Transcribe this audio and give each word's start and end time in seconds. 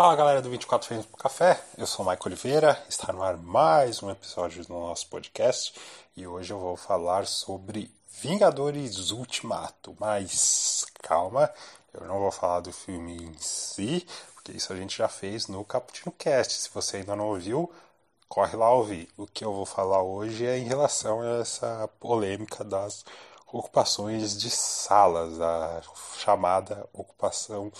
Fala 0.00 0.16
galera 0.16 0.40
do 0.40 0.48
24 0.48 0.88
Frames 0.88 1.04
pro 1.04 1.18
Café, 1.18 1.62
eu 1.76 1.86
sou 1.86 2.02
o 2.02 2.06
Maico 2.06 2.26
Oliveira, 2.26 2.82
está 2.88 3.12
no 3.12 3.22
ar 3.22 3.36
mais 3.36 4.02
um 4.02 4.10
episódio 4.10 4.64
do 4.64 4.72
nosso 4.72 5.06
podcast. 5.08 5.74
E 6.16 6.26
hoje 6.26 6.54
eu 6.54 6.58
vou 6.58 6.74
falar 6.74 7.26
sobre 7.26 7.94
Vingadores 8.22 9.10
Ultimato, 9.10 9.94
mas 10.00 10.86
calma, 11.02 11.52
eu 11.92 12.06
não 12.06 12.18
vou 12.18 12.32
falar 12.32 12.60
do 12.60 12.72
filme 12.72 13.14
em 13.14 13.34
si, 13.36 14.06
porque 14.34 14.52
isso 14.52 14.72
a 14.72 14.76
gente 14.76 14.96
já 14.96 15.06
fez 15.06 15.48
no 15.48 15.62
Caputino 15.66 16.12
Cast, 16.12 16.54
se 16.54 16.70
você 16.72 16.96
ainda 16.96 17.14
não 17.14 17.26
ouviu, 17.26 17.70
corre 18.26 18.56
lá 18.56 18.70
ouvir. 18.70 19.06
O 19.18 19.26
que 19.26 19.44
eu 19.44 19.52
vou 19.52 19.66
falar 19.66 20.02
hoje 20.02 20.46
é 20.46 20.56
em 20.56 20.64
relação 20.64 21.20
a 21.20 21.40
essa 21.42 21.86
polêmica 22.00 22.64
das 22.64 23.04
ocupações 23.52 24.34
de 24.34 24.48
salas, 24.48 25.38
a 25.38 25.82
chamada 26.16 26.88
ocupação 26.94 27.70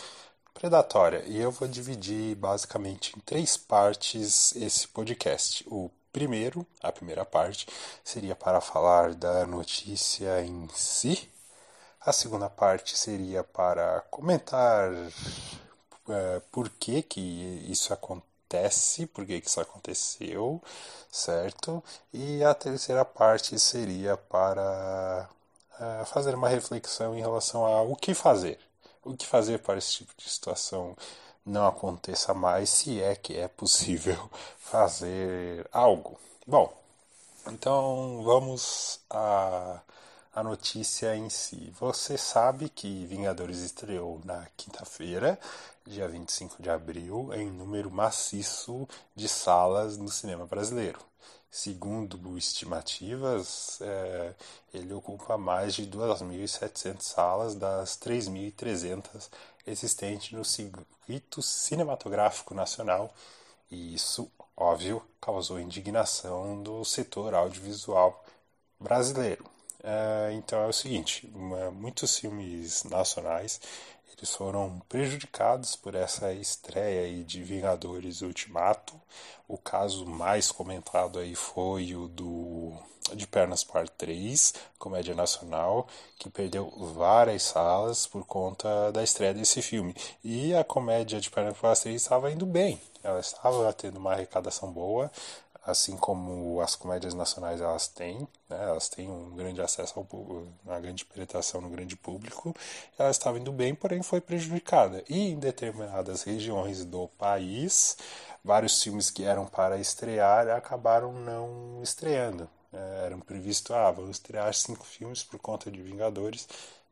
predatória. 0.60 1.24
E 1.26 1.40
eu 1.40 1.50
vou 1.50 1.66
dividir 1.66 2.36
basicamente 2.36 3.16
em 3.16 3.20
três 3.20 3.56
partes 3.56 4.54
esse 4.54 4.86
podcast. 4.88 5.64
O 5.68 5.90
primeiro, 6.12 6.66
a 6.82 6.92
primeira 6.92 7.24
parte, 7.24 7.66
seria 8.04 8.36
para 8.36 8.60
falar 8.60 9.14
da 9.14 9.46
notícia 9.46 10.42
em 10.44 10.68
si. 10.74 11.30
A 12.00 12.12
segunda 12.12 12.50
parte 12.50 12.96
seria 12.96 13.42
para 13.42 14.02
comentar 14.10 14.92
é, 16.08 16.40
por 16.52 16.68
que, 16.68 17.02
que 17.02 17.66
isso 17.70 17.92
acontece, 17.94 19.06
por 19.06 19.24
que, 19.24 19.40
que 19.40 19.48
isso 19.48 19.60
aconteceu, 19.60 20.62
certo? 21.10 21.82
E 22.12 22.44
a 22.44 22.52
terceira 22.54 23.04
parte 23.04 23.58
seria 23.58 24.16
para 24.16 25.28
é, 25.80 26.04
fazer 26.04 26.34
uma 26.34 26.48
reflexão 26.48 27.16
em 27.16 27.20
relação 27.20 27.64
a 27.64 27.82
o 27.82 27.96
que 27.96 28.12
fazer 28.14 28.58
o 29.04 29.16
que 29.16 29.26
fazer 29.26 29.58
para 29.60 29.78
esse 29.78 29.92
tipo 29.92 30.12
de 30.16 30.28
situação 30.28 30.96
não 31.44 31.66
aconteça 31.66 32.34
mais, 32.34 32.70
se 32.70 33.00
é 33.02 33.14
que 33.16 33.36
é 33.36 33.48
possível 33.48 34.30
fazer 34.58 35.66
algo. 35.72 36.18
Bom, 36.46 36.72
então 37.46 38.22
vamos 38.22 39.00
à, 39.08 39.80
à 40.34 40.42
notícia 40.42 41.16
em 41.16 41.28
si. 41.30 41.72
Você 41.80 42.18
sabe 42.18 42.68
que 42.68 43.06
Vingadores 43.06 43.58
estreou 43.58 44.20
na 44.24 44.46
quinta-feira, 44.56 45.38
dia 45.90 46.06
25 46.06 46.62
de 46.62 46.70
abril, 46.70 47.30
em 47.34 47.50
número 47.50 47.90
maciço 47.90 48.88
de 49.14 49.28
salas 49.28 49.98
no 49.98 50.08
cinema 50.08 50.46
brasileiro. 50.46 51.00
Segundo 51.50 52.38
estimativas, 52.38 53.80
é, 53.80 54.32
ele 54.72 54.92
ocupa 54.94 55.36
mais 55.36 55.74
de 55.74 55.84
2.700 55.84 57.02
salas 57.02 57.54
das 57.56 57.98
3.300 57.98 59.28
existentes 59.66 60.30
no 60.30 60.44
circuito 60.44 61.42
cinematográfico 61.42 62.54
nacional, 62.54 63.12
e 63.68 63.92
isso, 63.94 64.30
óbvio, 64.56 65.02
causou 65.20 65.58
indignação 65.58 66.62
do 66.62 66.84
setor 66.84 67.34
audiovisual 67.34 68.24
brasileiro. 68.78 69.44
É, 69.82 70.30
então 70.34 70.60
é 70.60 70.66
o 70.66 70.72
seguinte, 70.72 71.26
muitos 71.72 72.16
filmes 72.16 72.84
nacionais 72.84 73.60
eles 74.16 74.34
foram 74.34 74.80
prejudicados 74.88 75.76
por 75.76 75.94
essa 75.94 76.32
estreia 76.32 77.02
aí 77.02 77.24
de 77.24 77.42
Vingadores 77.42 78.22
Ultimato. 78.22 79.00
O 79.48 79.56
caso 79.56 80.06
mais 80.06 80.50
comentado 80.50 81.18
aí 81.18 81.34
foi 81.34 81.94
o 81.94 82.08
do 82.08 82.72
de 83.14 83.26
Pernas 83.26 83.64
Part 83.64 83.90
3, 83.96 84.54
comédia 84.78 85.14
nacional, 85.14 85.88
que 86.18 86.30
perdeu 86.30 86.70
várias 86.94 87.42
salas 87.42 88.06
por 88.06 88.24
conta 88.24 88.92
da 88.92 89.02
estreia 89.02 89.34
desse 89.34 89.62
filme. 89.62 89.94
E 90.22 90.54
a 90.54 90.62
comédia 90.62 91.20
de 91.20 91.30
Pernas 91.30 91.58
Part 91.58 91.82
3 91.82 92.00
estava 92.00 92.30
indo 92.30 92.46
bem, 92.46 92.80
ela 93.02 93.20
estava 93.20 93.72
tendo 93.72 93.98
uma 93.98 94.12
arrecadação 94.12 94.70
boa, 94.70 95.10
assim 95.70 95.96
como 95.96 96.60
as 96.60 96.74
comédias 96.76 97.14
nacionais 97.14 97.60
elas 97.60 97.88
têm, 97.88 98.28
né, 98.48 98.62
elas 98.62 98.88
têm 98.88 99.10
um 99.10 99.34
grande 99.34 99.60
acesso 99.60 99.98
ao 99.98 100.06
uma 100.64 100.80
grande 100.80 101.04
penetração 101.04 101.60
no 101.60 101.70
grande 101.70 101.96
público, 101.96 102.54
ela 102.98 103.10
estava 103.10 103.38
indo 103.38 103.52
bem, 103.52 103.74
porém 103.74 104.02
foi 104.02 104.20
prejudicada. 104.20 105.02
E 105.08 105.30
em 105.30 105.38
determinadas 105.38 106.22
regiões 106.22 106.84
do 106.84 107.08
país, 107.08 107.96
vários 108.44 108.82
filmes 108.82 109.10
que 109.10 109.24
eram 109.24 109.46
para 109.46 109.78
estrear 109.78 110.48
acabaram 110.48 111.12
não 111.12 111.80
estreando. 111.82 112.48
É, 112.72 113.06
eram 113.06 113.20
previstos, 113.20 113.70
ah, 113.74 113.90
vamos 113.90 114.10
estrear 114.10 114.52
cinco 114.54 114.84
filmes 114.84 115.22
por 115.22 115.38
conta 115.40 115.70
de 115.70 115.82
Vingadores, 115.82 116.46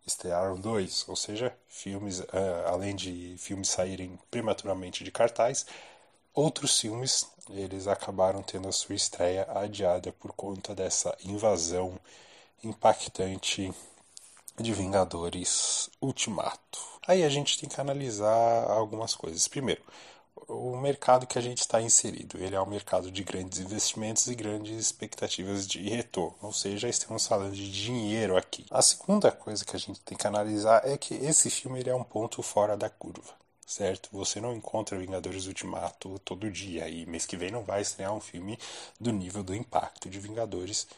estrearam 0.09 0.59
dois, 0.59 1.05
ou 1.09 1.15
seja, 1.15 1.55
filmes, 1.69 2.21
uh, 2.21 2.27
além 2.67 2.97
de 2.97 3.37
filmes 3.39 3.69
saírem 3.69 4.19
prematuramente 4.31 5.05
de 5.05 5.13
cartaz, 5.13 5.67
outros 6.39 6.79
filmes 6.79 7.27
eles 7.51 7.89
acabaram 7.89 8.43
tendo 8.43 8.69
a 8.69 8.73
sua 8.73 8.95
estreia 8.95 9.45
adiada 9.51 10.13
por 10.13 10.33
conta 10.33 10.73
dessa 10.73 11.17
invasão 11.25 11.99
impactante 12.63 13.73
de 14.57 14.73
Vingadores 14.73 15.91
Ultimato. 16.01 16.79
Aí 17.09 17.25
a 17.25 17.29
gente 17.29 17.59
tem 17.59 17.69
que 17.69 17.81
analisar 17.81 18.71
algumas 18.71 19.17
coisas. 19.17 19.49
Primeiro, 19.49 19.83
o 20.47 20.77
mercado 20.77 21.27
que 21.27 21.39
a 21.39 21.43
gente 21.43 21.59
está 21.59 21.81
inserido. 21.83 22.39
Ele 22.39 22.55
é 22.55 22.61
um 22.61 22.67
mercado 22.67 23.11
de 23.11 23.25
grandes 23.25 23.59
investimentos 23.59 24.29
e 24.29 24.35
grandes 24.37 24.79
expectativas 24.79 25.67
de 25.67 25.89
retorno, 25.89 26.37
ou 26.43 26.53
seja, 26.53 26.89
estamos 26.89 27.27
falando 27.27 27.55
de 27.55 27.71
dinheiro 27.71 28.37
aqui. 28.37 28.65
A 28.71 28.83
segunda 28.83 29.33
coisa 29.33 29.65
que 29.65 29.75
a 29.75 29.81
gente 29.81 30.01
tem 30.01 30.17
que 30.17 30.27
analisar 30.27 30.87
é 30.87 30.97
que 30.97 31.15
esse 31.15 31.51
filme 31.51 31.81
ele 31.81 31.91
é 31.91 31.95
um 31.95 32.05
ponto 32.05 32.43
fora 32.43 32.77
da 32.77 32.89
curva 32.89 33.35
certo? 33.69 34.09
Você 34.13 34.41
não 34.41 34.55
encontra 34.55 34.99
Vingadores 34.99 35.47
Ultimato 35.47 36.19
todo 36.21 36.51
dia 36.51 36.89
e 36.89 37.05
mês 37.05 37.27
que 37.27 37.37
vem 37.37 37.51
não 37.51 37.63
vai 37.63 37.83
estrear 37.83 38.15
um 38.15 38.21
filme 38.21 38.59
do 38.99 39.13
nível 39.13 39.43
do 39.43 39.55
impacto 39.55 40.09
de 40.09 40.19
Vingadores 40.19 40.89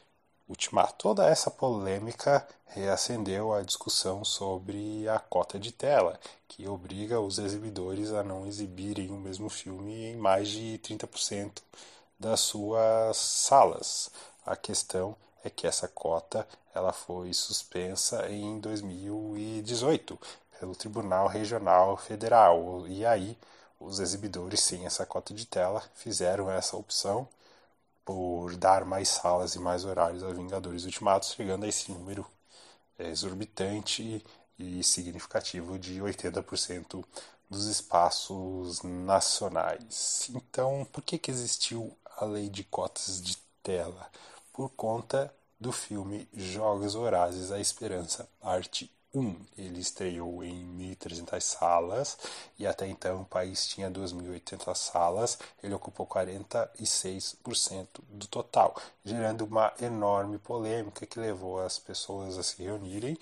Ultimato. 0.48 0.94
Toda 0.96 1.26
essa 1.26 1.50
polêmica 1.50 2.46
reacendeu 2.66 3.52
a 3.52 3.62
discussão 3.62 4.24
sobre 4.24 5.08
a 5.08 5.18
cota 5.18 5.58
de 5.58 5.72
tela, 5.72 6.18
que 6.46 6.68
obriga 6.68 7.20
os 7.20 7.40
exibidores 7.40 8.12
a 8.12 8.22
não 8.22 8.46
exibirem 8.46 9.10
o 9.10 9.18
mesmo 9.18 9.50
filme 9.50 10.04
em 10.04 10.16
mais 10.16 10.48
de 10.48 10.78
30% 10.78 11.62
das 12.20 12.38
suas 12.38 13.16
salas. 13.16 14.10
A 14.46 14.54
questão 14.54 15.16
é 15.42 15.50
que 15.50 15.66
essa 15.66 15.88
cota 15.88 16.46
ela 16.72 16.92
foi 16.92 17.34
suspensa 17.34 18.30
em 18.30 18.60
2018 18.60 20.16
pelo 20.60 20.76
Tribunal 20.76 21.26
Regional 21.26 21.96
Federal. 21.96 22.86
E 22.86 23.04
aí, 23.06 23.36
os 23.80 23.98
exibidores, 23.98 24.60
sem 24.60 24.86
essa 24.86 25.06
cota 25.06 25.32
de 25.34 25.46
tela, 25.46 25.82
fizeram 25.94 26.50
essa 26.50 26.76
opção 26.76 27.26
por 28.04 28.56
dar 28.56 28.84
mais 28.84 29.08
salas 29.08 29.54
e 29.54 29.58
mais 29.58 29.84
horários 29.84 30.22
a 30.22 30.32
Vingadores 30.32 30.84
Ultimatos, 30.84 31.32
chegando 31.32 31.64
a 31.64 31.68
esse 31.68 31.90
número 31.90 32.26
exorbitante 32.98 34.24
e 34.58 34.84
significativo 34.84 35.78
de 35.78 36.00
80% 36.00 37.04
dos 37.48 37.66
espaços 37.66 38.82
nacionais. 38.82 40.28
Então, 40.34 40.86
por 40.92 41.02
que, 41.02 41.18
que 41.18 41.30
existiu 41.30 41.96
a 42.16 42.24
lei 42.24 42.48
de 42.48 42.64
cotas 42.64 43.22
de 43.22 43.36
tela? 43.62 44.10
Por 44.52 44.68
conta 44.70 45.34
do 45.58 45.72
filme 45.72 46.28
Jogos 46.34 46.94
Vorazes, 46.94 47.50
A 47.50 47.60
Esperança, 47.60 48.28
Arte 48.42 48.90
1. 49.14 49.36
Ele 49.58 49.80
estreou 49.80 50.42
em 50.44 50.64
1.300 50.96 51.40
salas 51.40 52.18
e 52.58 52.66
até 52.66 52.86
então 52.86 53.22
o 53.22 53.24
país 53.24 53.66
tinha 53.66 53.90
2.080 53.90 54.74
salas. 54.74 55.38
Ele 55.62 55.74
ocupou 55.74 56.06
46% 56.06 57.86
do 58.08 58.26
total, 58.26 58.74
gerando 59.04 59.44
uma 59.44 59.72
enorme 59.80 60.38
polêmica 60.38 61.06
que 61.06 61.18
levou 61.18 61.60
as 61.60 61.78
pessoas 61.78 62.38
a 62.38 62.42
se 62.42 62.62
reunirem 62.62 63.18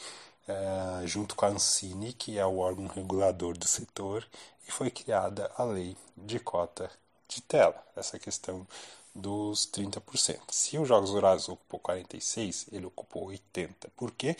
uh, 0.48 1.06
junto 1.06 1.34
com 1.34 1.46
a 1.46 1.48
Ancine, 1.48 2.12
que 2.12 2.38
é 2.38 2.46
o 2.46 2.58
órgão 2.58 2.86
regulador 2.86 3.56
do 3.56 3.66
setor, 3.66 4.26
e 4.66 4.70
foi 4.70 4.90
criada 4.90 5.50
a 5.56 5.64
lei 5.64 5.96
de 6.16 6.38
cota 6.38 6.90
de 7.28 7.42
tela. 7.42 7.76
Essa 7.94 8.18
questão 8.18 8.66
dos 9.14 9.66
30%. 9.66 10.40
Se 10.50 10.78
os 10.78 10.88
Jogos 10.88 11.10
Vorazes 11.10 11.48
ocupou 11.48 11.80
46, 11.80 12.66
ele 12.72 12.86
ocupou 12.86 13.26
80. 13.26 13.88
Por 13.96 14.12
quê? 14.12 14.36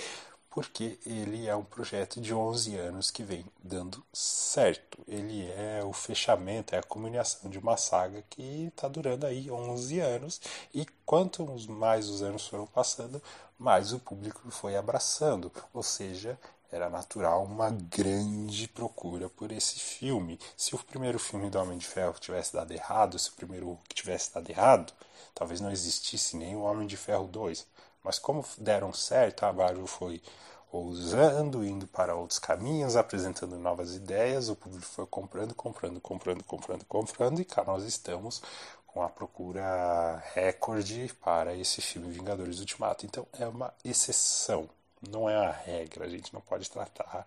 Porque 0.51 0.99
ele 1.05 1.47
é 1.47 1.55
um 1.55 1.65
projeto 1.65 2.21
de 2.21 2.35
11 2.35 2.77
anos 2.77 3.11
que 3.11 3.23
vem 3.23 3.45
dando 3.63 4.05
certo. 4.13 4.99
Ele 5.07 5.47
é 5.53 5.83
o 5.85 5.93
fechamento, 5.93 6.75
é 6.75 6.79
a 6.79 6.83
culminação 6.83 7.51
de 7.51 7.59
uma 7.59 7.77
saga 7.77 8.25
que 8.31 8.67
está 8.67 8.89
durando 8.89 9.27
aí 9.27 9.51
11 9.51 10.01
anos 10.01 10.41
e 10.75 10.87
quanto 11.05 11.45
mais 11.69 12.09
os 12.09 12.23
anos 12.23 12.47
foram 12.47 12.67
passando, 12.67 13.23
mais 13.59 13.93
o 13.93 13.99
público 13.99 14.51
foi 14.51 14.77
abraçando, 14.77 15.53
ou 15.73 15.83
seja, 15.83 16.39
era 16.71 16.91
natural 16.91 17.45
uma 17.45 17.71
grande 17.71 18.69
procura 18.69 19.29
por 19.29 19.51
esse 19.51 19.79
filme. 19.79 20.39
Se 20.57 20.75
o 20.75 20.79
primeiro 20.79 21.19
filme 21.19 21.49
do 21.51 21.59
Homem 21.59 21.79
de 21.79 21.87
Ferro 21.87 22.15
tivesse 22.21 22.53
dado 22.53 22.73
errado, 22.73 23.19
se 23.19 23.31
o 23.31 23.35
primeiro 23.35 23.67
Hulk 23.67 23.95
tivesse 23.95 24.35
dado 24.35 24.51
errado, 24.51 24.93
talvez 25.35 25.61
não 25.61 25.71
existisse 25.71 26.37
nem 26.37 26.55
o 26.57 26.61
Homem 26.63 26.87
de 26.87 26.97
Ferro 26.97 27.27
2. 27.27 27.67
Mas 28.09 28.19
como 28.19 28.43
deram 28.57 28.91
certo, 28.91 29.45
a 29.45 29.53
Marvel 29.53 29.87
foi 29.87 30.23
ousando, 30.73 31.63
indo 31.63 31.87
para 31.87 32.15
outros 32.15 32.39
caminhos, 32.39 32.97
apresentando 32.97 33.59
novas 33.59 33.95
ideias, 33.95 34.49
o 34.49 34.57
público 34.57 34.87
foi 34.87 35.05
comprando, 35.05 35.55
comprando, 35.55 36.01
comprando, 36.01 36.43
comprando, 36.43 36.87
comprando, 36.87 37.39
e 37.39 37.45
cá 37.45 37.63
nós 37.65 37.85
estamos 37.85 38.41
com 38.87 39.03
a 39.03 39.11
procura 39.11 40.23
recorde 40.33 41.15
para 41.23 41.55
esse 41.55 41.83
filme 41.83 42.11
Vingadores 42.11 42.61
Ultimato. 42.61 43.05
Então 43.05 43.27
é 43.39 43.47
uma 43.47 43.75
exceção, 43.85 44.71
não 45.07 45.29
é 45.29 45.37
a 45.37 45.51
regra. 45.51 46.07
A 46.07 46.09
gente 46.09 46.33
não 46.33 46.41
pode 46.41 46.71
tratar 46.71 47.27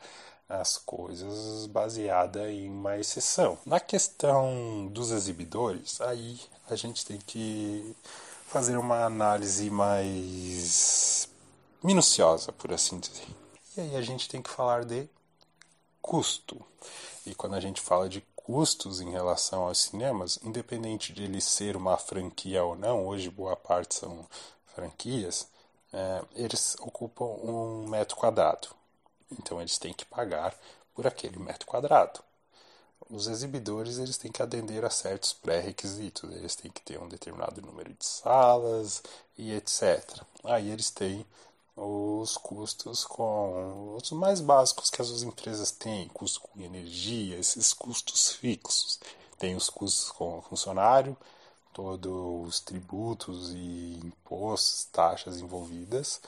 as 0.50 0.80
coisas 0.80 1.68
baseada 1.68 2.52
em 2.52 2.68
uma 2.68 2.98
exceção. 2.98 3.56
Na 3.68 3.80
questão 3.80 4.88
dos 4.92 5.12
exibidores, 5.12 6.02
aí 6.02 6.42
a 6.68 6.76
gente 6.76 7.06
tem 7.06 7.20
que 7.20 7.96
fazer 8.52 8.76
uma 8.76 9.06
análise 9.06 9.70
mais 9.70 11.30
minuciosa, 11.82 12.52
por 12.52 12.74
assim 12.74 13.00
dizer. 13.00 13.26
E 13.78 13.80
aí 13.80 13.96
a 13.96 14.02
gente 14.02 14.28
tem 14.28 14.42
que 14.42 14.50
falar 14.50 14.84
de 14.84 15.10
custo. 16.02 16.62
E 17.26 17.34
quando 17.34 17.56
a 17.56 17.62
gente 17.62 17.80
fala 17.80 18.10
de 18.10 18.20
custos 18.36 19.00
em 19.00 19.10
relação 19.10 19.64
aos 19.64 19.78
cinemas, 19.78 20.38
independente 20.44 21.14
de 21.14 21.24
ele 21.24 21.40
ser 21.40 21.78
uma 21.78 21.96
franquia 21.96 22.62
ou 22.62 22.76
não, 22.76 23.08
hoje 23.08 23.30
boa 23.30 23.56
parte 23.56 23.96
são 23.96 24.28
franquias, 24.76 25.48
é, 25.94 26.22
eles 26.36 26.76
ocupam 26.82 27.26
um 27.26 27.88
metro 27.88 28.18
quadrado. 28.18 28.68
Então 29.32 29.62
eles 29.62 29.78
têm 29.78 29.94
que 29.94 30.04
pagar 30.04 30.54
por 30.94 31.08
aquele 31.08 31.40
metro 31.40 31.66
quadrado. 31.66 32.20
Os 33.10 33.28
exibidores 33.28 33.98
eles 33.98 34.18
têm 34.18 34.32
que 34.32 34.42
atender 34.42 34.86
a 34.86 34.90
certos 34.90 35.34
pré-requisitos, 35.34 36.32
eles 36.32 36.56
têm 36.56 36.72
que 36.72 36.82
ter 36.82 37.00
um 37.00 37.10
determinado 37.10 37.62
número 37.62 37.94
de 37.94 38.06
salas 38.06 39.04
e 39.38 39.54
etc. 39.54 40.22
Aí 40.44 40.70
eles 40.70 40.90
têm 40.90 41.26
os 41.76 42.38
custos 42.38 43.06
com 43.06 43.96
os 43.96 44.12
mais 44.12 44.42
básicos 44.42 44.90
que 44.90 45.02
as 45.02 45.24
empresas 45.24 45.72
têm, 45.72 46.08
custo 46.10 46.42
com 46.42 46.60
energia, 46.60 47.38
esses 47.38 47.74
custos 47.74 48.32
fixos. 48.34 49.00
Tem 49.38 49.56
os 49.56 49.70
custos 49.70 50.12
com 50.12 50.42
funcionário, 50.44 51.18
todos 51.74 52.48
os 52.48 52.60
tributos 52.60 53.52
e 53.54 54.00
impostos, 54.04 54.86
taxas 54.92 55.40
envolvidas. 55.40 56.22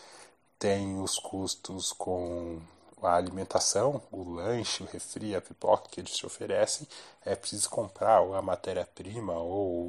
Tem 0.57 0.99
os 1.01 1.19
custos 1.19 1.93
com 1.93 2.59
a 3.05 3.15
alimentação, 3.15 4.01
o 4.11 4.23
lanche, 4.23 4.83
o 4.83 4.85
refri, 4.88 5.35
a 5.35 5.41
pipoca 5.41 5.89
que 5.89 6.00
eles 6.00 6.15
te 6.15 6.25
oferecem. 6.25 6.88
É 7.25 7.35
preciso 7.35 7.69
comprar 7.69 8.21
ou 8.21 8.35
a 8.35 8.41
matéria-prima 8.41 9.33
ou 9.33 9.85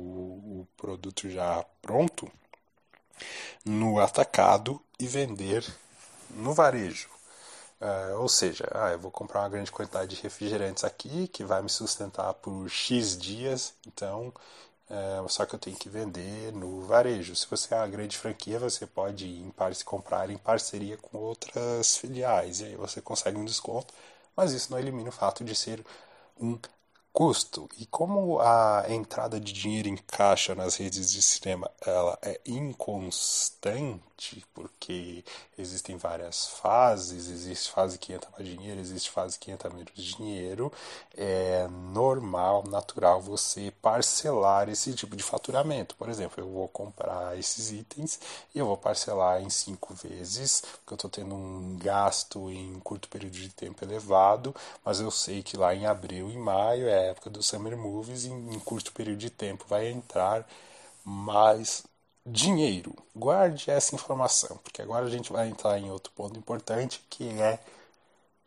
o 0.61 0.69
produto 0.77 1.29
já 1.29 1.65
pronto 1.81 2.31
no 3.65 3.99
atacado 3.99 4.81
e 4.99 5.07
vender 5.07 5.65
no 6.31 6.53
varejo. 6.53 7.09
Uh, 7.81 8.21
ou 8.21 8.29
seja, 8.29 8.67
ah, 8.73 8.93
eu 8.93 8.99
vou 8.99 9.11
comprar 9.11 9.41
uma 9.41 9.49
grande 9.49 9.71
quantidade 9.71 10.17
de 10.17 10.23
refrigerantes 10.23 10.85
aqui 10.85 11.29
que 11.29 11.45
vai 11.45 11.61
me 11.61 11.69
sustentar 11.69 12.33
por 12.35 12.69
X 12.69 13.17
dias, 13.19 13.75
então 13.87 14.33
uh, 14.91 15.29
só 15.29 15.45
que 15.47 15.55
eu 15.55 15.59
tenho 15.59 15.77
que 15.77 15.89
vender 15.89 16.53
no 16.53 16.83
varejo. 16.83 17.35
Se 17.37 17.47
você 17.49 17.75
é 17.75 17.79
uma 17.79 17.89
grande 17.89 18.17
franquia, 18.19 18.59
você 18.59 18.87
pode 18.87 19.27
ir 19.27 19.41
em 19.41 19.75
se 19.75 19.85
comprar 19.85 20.31
em 20.31 20.39
parceria 20.39 20.97
com 20.97 21.19
outras 21.19 21.97
filiais 21.97 22.61
e 22.61 22.65
aí 22.67 22.77
você 22.77 23.01
consegue 23.01 23.39
um 23.39 23.45
desconto, 23.45 23.93
mas 24.37 24.53
isso 24.53 24.71
não 24.71 24.79
elimina 24.79 25.09
o 25.09 25.13
fato 25.13 25.45
de 25.45 25.55
ser 25.55 25.85
um 26.41 26.59
custo 27.13 27.69
e 27.79 27.87
como 27.87 28.41
a 28.41 28.87
entrada 28.89 29.39
de 29.39 29.53
dinheiro 29.53 29.89
em 29.89 29.97
caixa 29.97 30.55
nas 30.55 30.77
redes 30.77 31.13
de 31.13 31.23
cinema 31.23 31.71
ela 31.87 32.19
é 32.21 32.41
inconstante 32.45 34.01
porque 34.55 35.25
existem 35.59 35.97
várias 35.97 36.47
fases 36.47 37.29
existe 37.29 37.71
fase 37.71 37.99
que 37.99 38.13
entra 38.13 38.31
mais 38.31 38.47
dinheiro 38.49 38.81
existe 38.81 39.11
fase 39.11 39.39
que 39.39 39.51
entra 39.51 39.71
menos 39.71 39.93
dinheiro. 39.95 40.73
É 41.17 41.67
normal 41.69 42.65
natural 42.69 43.21
você 43.21 43.73
parcelar 43.83 44.69
esse 44.69 44.95
tipo 44.95 45.17
de 45.17 45.23
faturamento. 45.23 45.95
Por 45.97 46.09
exemplo 46.09 46.43
eu 46.43 46.49
vou 46.51 46.69
comprar 46.69 47.39
esses 47.39 47.71
itens 47.71 48.19
e 48.55 48.59
eu 48.59 48.67
vou 48.67 48.77
parcelar 48.77 49.43
em 49.43 49.51
cinco 49.51 49.95
vezes 49.95 50.63
porque 50.79 50.95
eu 50.95 50.97
estou 50.97 51.11
tendo 51.11 51.35
um 51.35 51.77
gasto 51.79 52.51
em 52.51 52.79
curto 52.81 53.09
período 53.09 53.35
de 53.35 53.49
tempo 53.51 53.85
elevado 53.85 54.55
mas 54.85 55.01
eu 55.01 55.11
sei 55.11 55.43
que 55.43 55.57
lá 55.57 55.75
em 55.75 55.87
abril 55.87 56.31
e 56.31 56.37
maio 56.37 56.89
é 56.89 57.11
época 57.11 57.31
do 57.31 57.43
Summer 57.43 57.77
Movies, 57.77 58.25
em, 58.25 58.55
em 58.55 58.59
curto 58.61 58.93
período 58.93 59.19
de 59.19 59.31
tempo 59.31 59.65
vai 59.69 59.89
entrar 59.89 60.47
mais 61.05 61.85
dinheiro. 62.27 62.95
Guarde 63.15 63.71
essa 63.71 63.95
informação, 63.95 64.57
porque 64.59 64.83
agora 64.83 65.07
a 65.07 65.11
gente 65.11 65.33
vai 65.33 65.49
entrar 65.49 65.79
em 65.79 65.91
outro 65.91 66.13
ponto 66.13 66.39
importante 66.39 67.05
que 67.11 67.29
é 67.41 67.61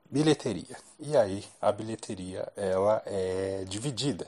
bilheteria. 0.10 0.78
E 1.00 1.16
aí 1.18 1.46
a 1.62 1.72
bilheteria 1.72 2.52
ela 2.56 3.02
é 3.06 3.64
dividida 3.68 4.28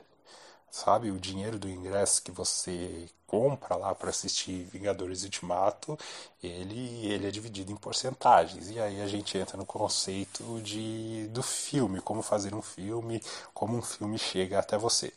sabe? 0.72 1.12
O 1.12 1.20
dinheiro 1.20 1.58
do 1.60 1.70
ingresso 1.70 2.22
que 2.22 2.32
você 2.32 3.08
compra 3.28 3.76
lá 3.76 3.94
para 3.94 4.10
assistir 4.10 4.66
Vingadores 4.66 5.24
Ultimato, 5.24 5.98
ele, 6.42 7.06
ele 7.08 7.28
é 7.28 7.32
dividido 7.32 7.72
em 7.72 7.76
porcentagens. 7.76 8.70
E 8.70 8.80
aí 8.80 9.02
a 9.02 9.08
gente 9.08 9.38
entra 9.38 9.58
no 9.58 9.66
conceito 9.66 10.62
de, 10.62 11.28
do 11.30 11.44
filme, 11.44 12.02
como 12.02 12.22
fazer 12.22 12.54
um 12.54 12.62
filme, 12.62 13.22
como 13.54 13.78
um 13.78 13.82
filme 13.82 14.18
chega 14.18 14.60
até 14.60 14.78
você. 14.78 15.14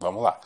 Vamos 0.00 0.22
lá. 0.22 0.40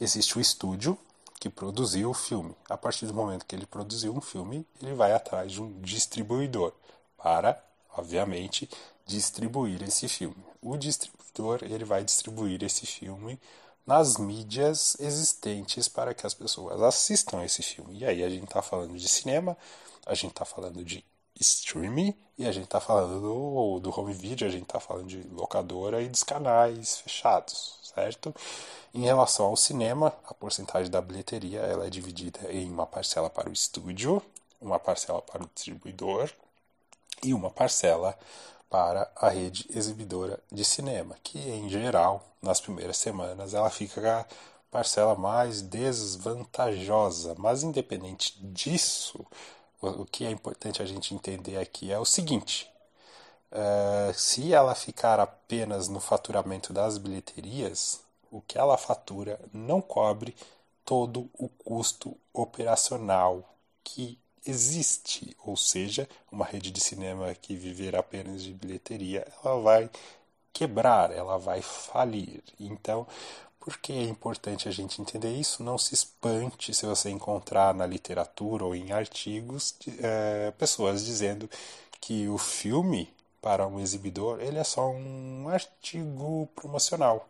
Existe 0.00 0.38
o 0.38 0.40
estúdio 0.40 0.98
que 1.38 1.48
produziu 1.48 2.10
o 2.10 2.14
filme. 2.14 2.54
A 2.68 2.76
partir 2.76 3.06
do 3.06 3.14
momento 3.14 3.46
que 3.46 3.54
ele 3.54 3.66
produziu 3.66 4.14
um 4.14 4.20
filme, 4.20 4.66
ele 4.82 4.94
vai 4.94 5.12
atrás 5.12 5.52
de 5.52 5.62
um 5.62 5.80
distribuidor 5.80 6.72
para, 7.16 7.62
obviamente, 7.96 8.68
distribuir 9.06 9.82
esse 9.82 10.08
filme. 10.08 10.36
O 10.60 10.76
distribuidor 10.76 11.60
ele 11.62 11.84
vai 11.84 12.04
distribuir 12.04 12.62
esse 12.62 12.86
filme 12.86 13.40
nas 13.86 14.18
mídias 14.18 14.96
existentes 15.00 15.88
para 15.88 16.12
que 16.12 16.26
as 16.26 16.34
pessoas 16.34 16.82
assistam 16.82 17.42
esse 17.42 17.62
filme. 17.62 17.98
E 17.98 18.04
aí 18.04 18.22
a 18.22 18.28
gente 18.28 18.44
está 18.44 18.60
falando 18.60 18.96
de 18.96 19.08
cinema, 19.08 19.56
a 20.04 20.14
gente 20.14 20.32
está 20.32 20.44
falando 20.44 20.84
de 20.84 21.04
streaming 21.40 22.14
e 22.36 22.46
a 22.46 22.52
gente 22.52 22.64
está 22.64 22.80
falando 22.80 23.20
do, 23.20 23.80
do 23.80 23.98
home 23.98 24.12
video, 24.12 24.46
a 24.46 24.50
gente 24.50 24.64
está 24.64 24.78
falando 24.78 25.06
de 25.06 25.22
locadora 25.28 26.02
e 26.02 26.08
dos 26.08 26.22
canais 26.22 26.98
fechados, 26.98 27.77
Em 28.94 29.04
relação 29.04 29.46
ao 29.46 29.56
cinema, 29.56 30.14
a 30.26 30.34
porcentagem 30.34 30.90
da 30.90 31.00
bilheteria 31.00 31.60
ela 31.60 31.86
é 31.86 31.90
dividida 31.90 32.40
em 32.52 32.70
uma 32.70 32.86
parcela 32.86 33.28
para 33.28 33.48
o 33.50 33.52
estúdio, 33.52 34.22
uma 34.60 34.78
parcela 34.78 35.20
para 35.22 35.42
o 35.42 35.50
distribuidor 35.54 36.30
e 37.22 37.34
uma 37.34 37.50
parcela 37.50 38.18
para 38.70 39.10
a 39.16 39.28
rede 39.28 39.66
exibidora 39.70 40.38
de 40.52 40.64
cinema, 40.64 41.16
que 41.22 41.38
em 41.38 41.68
geral, 41.68 42.24
nas 42.42 42.60
primeiras 42.60 42.98
semanas, 42.98 43.54
ela 43.54 43.70
fica 43.70 44.20
a 44.20 44.26
parcela 44.70 45.14
mais 45.14 45.62
desvantajosa. 45.62 47.34
Mas 47.38 47.62
independente 47.62 48.34
disso, 48.38 49.24
o 49.80 50.04
que 50.04 50.24
é 50.24 50.30
importante 50.30 50.82
a 50.82 50.84
gente 50.84 51.14
entender 51.14 51.56
aqui 51.56 51.90
é 51.90 51.98
o 51.98 52.04
seguinte: 52.04 52.70
uh, 53.52 54.12
se 54.14 54.52
ela 54.52 54.74
ficar 54.74 55.20
apenas 55.20 55.88
no 55.88 56.00
faturamento 56.00 56.72
das 56.72 56.98
bilheterias, 56.98 58.00
o 58.30 58.40
que 58.40 58.58
ela 58.58 58.76
fatura 58.76 59.40
não 59.52 59.80
cobre 59.80 60.34
todo 60.84 61.28
o 61.34 61.48
custo 61.48 62.16
operacional 62.32 63.54
que 63.84 64.18
existe, 64.46 65.36
ou 65.44 65.56
seja, 65.56 66.08
uma 66.32 66.44
rede 66.44 66.70
de 66.70 66.80
cinema 66.80 67.34
que 67.34 67.54
viver 67.54 67.94
apenas 67.94 68.42
de 68.42 68.54
bilheteria, 68.54 69.26
ela 69.44 69.60
vai 69.60 69.90
quebrar, 70.52 71.10
ela 71.10 71.38
vai 71.38 71.60
falir. 71.60 72.42
Então, 72.58 73.06
por 73.60 73.76
que 73.78 73.92
é 73.92 74.02
importante 74.04 74.68
a 74.68 74.72
gente 74.72 75.00
entender 75.00 75.32
isso? 75.32 75.62
Não 75.62 75.76
se 75.76 75.92
espante 75.92 76.72
se 76.72 76.86
você 76.86 77.10
encontrar 77.10 77.74
na 77.74 77.86
literatura 77.86 78.64
ou 78.64 78.74
em 78.74 78.92
artigos 78.92 79.74
é, 80.00 80.50
pessoas 80.52 81.04
dizendo 81.04 81.50
que 82.00 82.28
o 82.28 82.38
filme 82.38 83.12
para 83.40 83.66
um 83.66 83.80
exibidor 83.80 84.40
ele 84.40 84.58
é 84.58 84.64
só 84.64 84.90
um 84.90 85.48
artigo 85.48 86.48
promocional, 86.54 87.28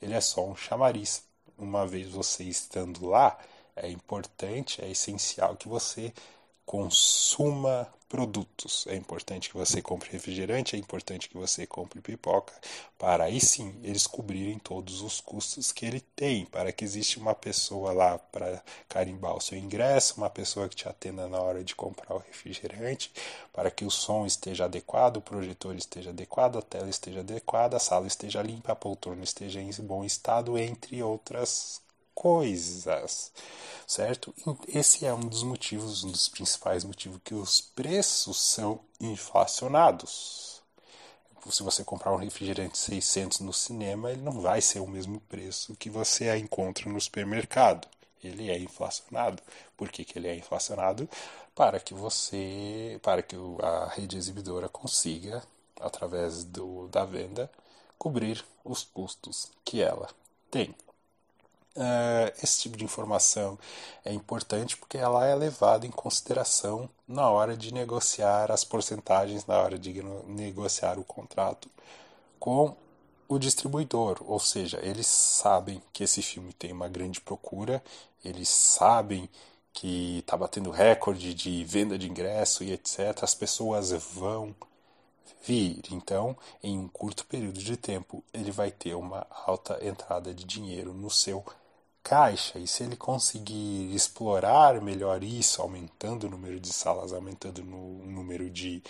ele 0.00 0.14
é 0.14 0.20
só 0.20 0.44
um 0.44 0.56
chamariz. 0.56 1.24
Uma 1.58 1.86
vez 1.86 2.08
você 2.10 2.44
estando 2.44 3.06
lá, 3.06 3.38
é 3.74 3.88
importante, 3.88 4.82
é 4.84 4.90
essencial 4.90 5.56
que 5.56 5.68
você 5.68 6.12
consuma 6.66 7.88
produtos. 8.08 8.86
É 8.86 8.94
importante 8.94 9.48
que 9.48 9.56
você 9.56 9.82
compre 9.82 10.10
refrigerante, 10.10 10.76
é 10.76 10.78
importante 10.78 11.28
que 11.28 11.36
você 11.36 11.66
compre 11.66 12.00
pipoca, 12.00 12.52
para 12.98 13.24
aí 13.24 13.40
sim 13.40 13.74
eles 13.82 14.06
cobrirem 14.06 14.58
todos 14.58 15.02
os 15.02 15.20
custos 15.20 15.72
que 15.72 15.84
ele 15.84 16.00
tem, 16.00 16.44
para 16.46 16.72
que 16.72 16.84
existe 16.84 17.18
uma 17.18 17.34
pessoa 17.34 17.92
lá 17.92 18.18
para 18.18 18.62
carimbar 18.88 19.36
o 19.36 19.40
seu 19.40 19.58
ingresso, 19.58 20.14
uma 20.16 20.30
pessoa 20.30 20.68
que 20.68 20.76
te 20.76 20.88
atenda 20.88 21.28
na 21.28 21.40
hora 21.40 21.64
de 21.64 21.74
comprar 21.74 22.14
o 22.14 22.18
refrigerante, 22.18 23.10
para 23.52 23.70
que 23.70 23.84
o 23.84 23.90
som 23.90 24.24
esteja 24.26 24.64
adequado, 24.64 25.18
o 25.18 25.22
projetor 25.22 25.74
esteja 25.76 26.10
adequado, 26.10 26.58
a 26.58 26.62
tela 26.62 26.88
esteja 26.88 27.20
adequada, 27.20 27.76
a 27.76 27.80
sala 27.80 28.06
esteja 28.06 28.42
limpa, 28.42 28.72
a 28.72 28.76
poltrona 28.76 29.24
esteja 29.24 29.60
em 29.60 29.70
bom 29.82 30.04
estado, 30.04 30.56
entre 30.56 31.02
outras 31.02 31.80
coisas, 32.16 33.30
certo? 33.86 34.34
Esse 34.66 35.04
é 35.04 35.12
um 35.12 35.20
dos 35.20 35.42
motivos, 35.42 36.02
um 36.02 36.10
dos 36.10 36.28
principais 36.30 36.82
motivos 36.82 37.20
que 37.22 37.34
os 37.34 37.60
preços 37.60 38.40
são 38.40 38.80
inflacionados. 38.98 40.62
Se 41.50 41.62
você 41.62 41.84
comprar 41.84 42.12
um 42.12 42.16
refrigerante 42.16 42.76
600 42.78 43.40
no 43.40 43.52
cinema, 43.52 44.10
ele 44.10 44.22
não 44.22 44.40
vai 44.40 44.60
ser 44.60 44.80
o 44.80 44.88
mesmo 44.88 45.20
preço 45.28 45.76
que 45.76 45.90
você 45.90 46.34
encontra 46.36 46.90
no 46.90 47.00
supermercado. 47.00 47.86
Ele 48.24 48.50
é 48.50 48.58
inflacionado. 48.58 49.40
Por 49.76 49.90
que, 49.90 50.04
que 50.04 50.18
ele 50.18 50.26
é 50.26 50.34
inflacionado? 50.34 51.08
Para 51.54 51.78
que 51.78 51.94
você, 51.94 52.98
para 53.02 53.22
que 53.22 53.36
a 53.62 53.88
rede 53.94 54.16
exibidora 54.16 54.68
consiga, 54.68 55.44
através 55.80 56.42
do, 56.42 56.88
da 56.88 57.04
venda, 57.04 57.48
cobrir 57.98 58.44
os 58.64 58.82
custos 58.82 59.50
que 59.64 59.80
ela 59.80 60.08
tem. 60.50 60.74
Uh, 61.76 62.32
esse 62.42 62.60
tipo 62.60 62.76
de 62.76 62.84
informação 62.84 63.58
é 64.02 64.10
importante 64.10 64.78
porque 64.78 64.96
ela 64.96 65.26
é 65.26 65.34
levada 65.34 65.86
em 65.86 65.90
consideração 65.90 66.88
na 67.06 67.28
hora 67.28 67.54
de 67.54 67.72
negociar 67.72 68.50
as 68.50 68.64
porcentagens, 68.64 69.44
na 69.44 69.58
hora 69.58 69.78
de 69.78 70.02
negociar 70.26 70.98
o 70.98 71.04
contrato 71.04 71.68
com 72.40 72.74
o 73.28 73.38
distribuidor, 73.38 74.18
ou 74.20 74.38
seja, 74.38 74.78
eles 74.82 75.06
sabem 75.06 75.82
que 75.92 76.04
esse 76.04 76.22
filme 76.22 76.52
tem 76.52 76.72
uma 76.72 76.88
grande 76.88 77.20
procura, 77.20 77.82
eles 78.24 78.48
sabem 78.48 79.28
que 79.72 80.20
está 80.20 80.36
batendo 80.36 80.70
recorde 80.70 81.34
de 81.34 81.62
venda 81.64 81.98
de 81.98 82.08
ingresso 82.08 82.64
e 82.64 82.72
etc. 82.72 83.22
As 83.22 83.34
pessoas 83.34 83.90
vão 83.90 84.54
vir. 85.44 85.82
Então, 85.90 86.36
em 86.62 86.78
um 86.78 86.88
curto 86.88 87.26
período 87.26 87.58
de 87.58 87.76
tempo, 87.76 88.24
ele 88.32 88.50
vai 88.50 88.70
ter 88.70 88.94
uma 88.94 89.26
alta 89.30 89.78
entrada 89.84 90.32
de 90.32 90.44
dinheiro 90.44 90.94
no 90.94 91.10
seu 91.10 91.44
caixa. 92.06 92.56
E 92.60 92.68
se 92.68 92.84
ele 92.84 92.94
conseguir 92.94 93.92
explorar 93.92 94.80
melhor 94.80 95.24
isso, 95.24 95.60
aumentando 95.60 96.28
o 96.28 96.30
número 96.30 96.60
de 96.60 96.72
salas, 96.72 97.12
aumentando 97.12 97.62
o 97.62 98.06
número 98.06 98.48
de 98.48 98.80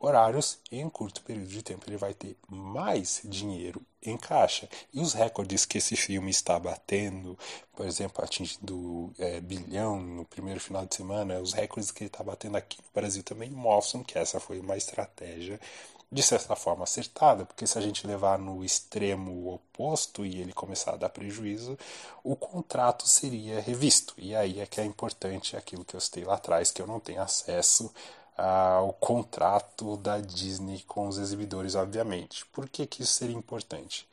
horários, 0.00 0.58
em 0.70 0.84
um 0.84 0.90
curto 0.90 1.22
período 1.22 1.46
de 1.46 1.62
tempo 1.62 1.84
ele 1.88 1.96
vai 1.96 2.12
ter 2.12 2.36
mais 2.48 3.22
dinheiro 3.24 3.80
em 4.02 4.16
caixa. 4.16 4.68
E 4.92 5.00
os 5.00 5.12
recordes 5.14 5.64
que 5.64 5.78
esse 5.78 5.94
filme 5.94 6.30
está 6.30 6.58
batendo, 6.58 7.38
por 7.74 7.86
exemplo, 7.86 8.22
atingindo 8.22 9.12
é, 9.16 9.40
bilhão 9.40 10.00
no 10.00 10.24
primeiro 10.24 10.58
final 10.58 10.84
de 10.84 10.96
semana, 10.96 11.40
os 11.40 11.52
recordes 11.52 11.92
que 11.92 12.02
ele 12.02 12.08
está 12.08 12.24
batendo 12.24 12.56
aqui 12.56 12.78
no 12.78 13.00
Brasil 13.00 13.22
também 13.22 13.48
mostram 13.48 14.02
que 14.02 14.18
essa 14.18 14.40
foi 14.40 14.58
uma 14.58 14.76
estratégia 14.76 15.60
de 16.10 16.22
certa 16.22 16.54
forma 16.54 16.84
acertada, 16.84 17.44
porque 17.44 17.66
se 17.66 17.76
a 17.78 17.80
gente 17.80 18.06
levar 18.06 18.38
no 18.38 18.64
extremo 18.64 19.52
oposto 19.52 20.24
e 20.24 20.40
ele 20.40 20.52
começar 20.52 20.94
a 20.94 20.96
dar 20.96 21.08
prejuízo, 21.08 21.76
o 22.22 22.36
contrato 22.36 23.08
seria 23.08 23.60
revisto. 23.60 24.14
E 24.16 24.34
aí 24.34 24.60
é 24.60 24.66
que 24.66 24.80
é 24.80 24.84
importante 24.84 25.56
aquilo 25.56 25.84
que 25.84 25.94
eu 25.96 26.00
citei 26.00 26.24
lá 26.24 26.34
atrás, 26.34 26.70
que 26.70 26.80
eu 26.80 26.86
não 26.86 27.00
tenho 27.00 27.20
acesso 27.20 27.92
ao 28.36 28.92
contrato 28.92 29.96
da 29.96 30.20
Disney 30.20 30.82
com 30.86 31.08
os 31.08 31.18
exibidores, 31.18 31.74
obviamente. 31.74 32.44
Por 32.46 32.68
que, 32.68 32.86
que 32.86 33.02
isso 33.02 33.14
seria 33.14 33.36
importante? 33.36 34.06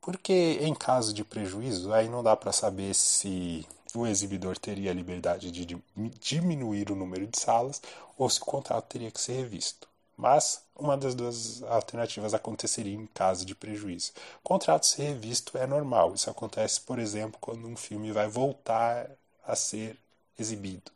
Porque 0.00 0.58
em 0.60 0.74
caso 0.74 1.12
de 1.12 1.24
prejuízo, 1.24 1.92
aí 1.92 2.08
não 2.08 2.22
dá 2.22 2.36
para 2.36 2.52
saber 2.52 2.94
se 2.94 3.66
o 3.94 4.06
exibidor 4.06 4.58
teria 4.58 4.90
a 4.90 4.94
liberdade 4.94 5.50
de 5.50 5.82
diminuir 6.20 6.90
o 6.90 6.96
número 6.96 7.26
de 7.26 7.38
salas 7.38 7.80
ou 8.16 8.28
se 8.28 8.40
o 8.40 8.44
contrato 8.44 8.86
teria 8.86 9.10
que 9.10 9.20
ser 9.20 9.34
revisto. 9.34 9.88
Mas 10.16 10.62
uma 10.76 10.96
das 10.96 11.14
duas 11.14 11.62
alternativas 11.64 12.34
aconteceria 12.34 12.94
em 12.94 13.06
caso 13.06 13.44
de 13.44 13.54
prejuízo. 13.54 14.12
Contrato 14.42 14.86
ser 14.86 15.02
revisto 15.02 15.58
é 15.58 15.66
normal. 15.66 16.14
Isso 16.14 16.30
acontece, 16.30 16.80
por 16.80 16.98
exemplo, 16.98 17.38
quando 17.40 17.66
um 17.66 17.76
filme 17.76 18.12
vai 18.12 18.28
voltar 18.28 19.10
a 19.46 19.56
ser 19.56 19.98
exibido. 20.38 20.92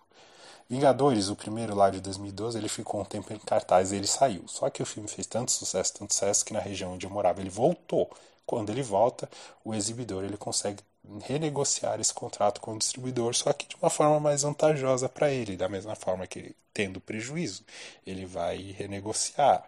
Vingadores, 0.69 1.29
o 1.29 1.37
primeiro 1.37 1.75
lá 1.75 1.89
de 1.91 2.01
2012, 2.01 2.59
ele 2.59 2.69
ficou 2.69 3.01
um 3.01 3.05
tempo 3.05 3.33
em 3.33 3.39
cartaz 3.39 3.91
e 3.91 3.97
ele 3.97 4.07
saiu. 4.07 4.45
Só 4.47 4.69
que 4.69 4.83
o 4.83 4.87
filme 4.87 5.09
fez 5.09 5.27
tanto 5.27 5.51
sucesso, 5.51 5.95
tanto 5.95 6.13
sucesso 6.13 6.45
que 6.45 6.53
na 6.53 6.61
região 6.61 6.93
onde 6.93 7.07
eu 7.07 7.11
morava 7.11 7.41
ele 7.41 7.51
voltou. 7.51 8.11
Quando 8.45 8.71
ele 8.71 8.83
volta, 8.83 9.29
o 9.65 9.75
exibidor 9.75 10.25
ele 10.25 10.37
consegue 10.37 10.83
renegociar 11.23 12.01
esse 12.01 12.13
contrato 12.13 12.61
com 12.61 12.75
o 12.75 12.79
distribuidor, 12.79 13.35
só 13.35 13.53
que 13.53 13.67
de 13.67 13.77
uma 13.81 13.91
forma 13.91 14.21
mais 14.21 14.43
vantajosa 14.43 15.09
para 15.09 15.31
ele, 15.31 15.57
da 15.57 15.69
mesma 15.69 15.95
forma 15.95 16.27
que 16.27 16.39
ele, 16.39 16.57
tendo 16.73 17.01
prejuízo, 17.01 17.65
ele 18.07 18.27
vai 18.27 18.75
renegociar, 18.77 19.65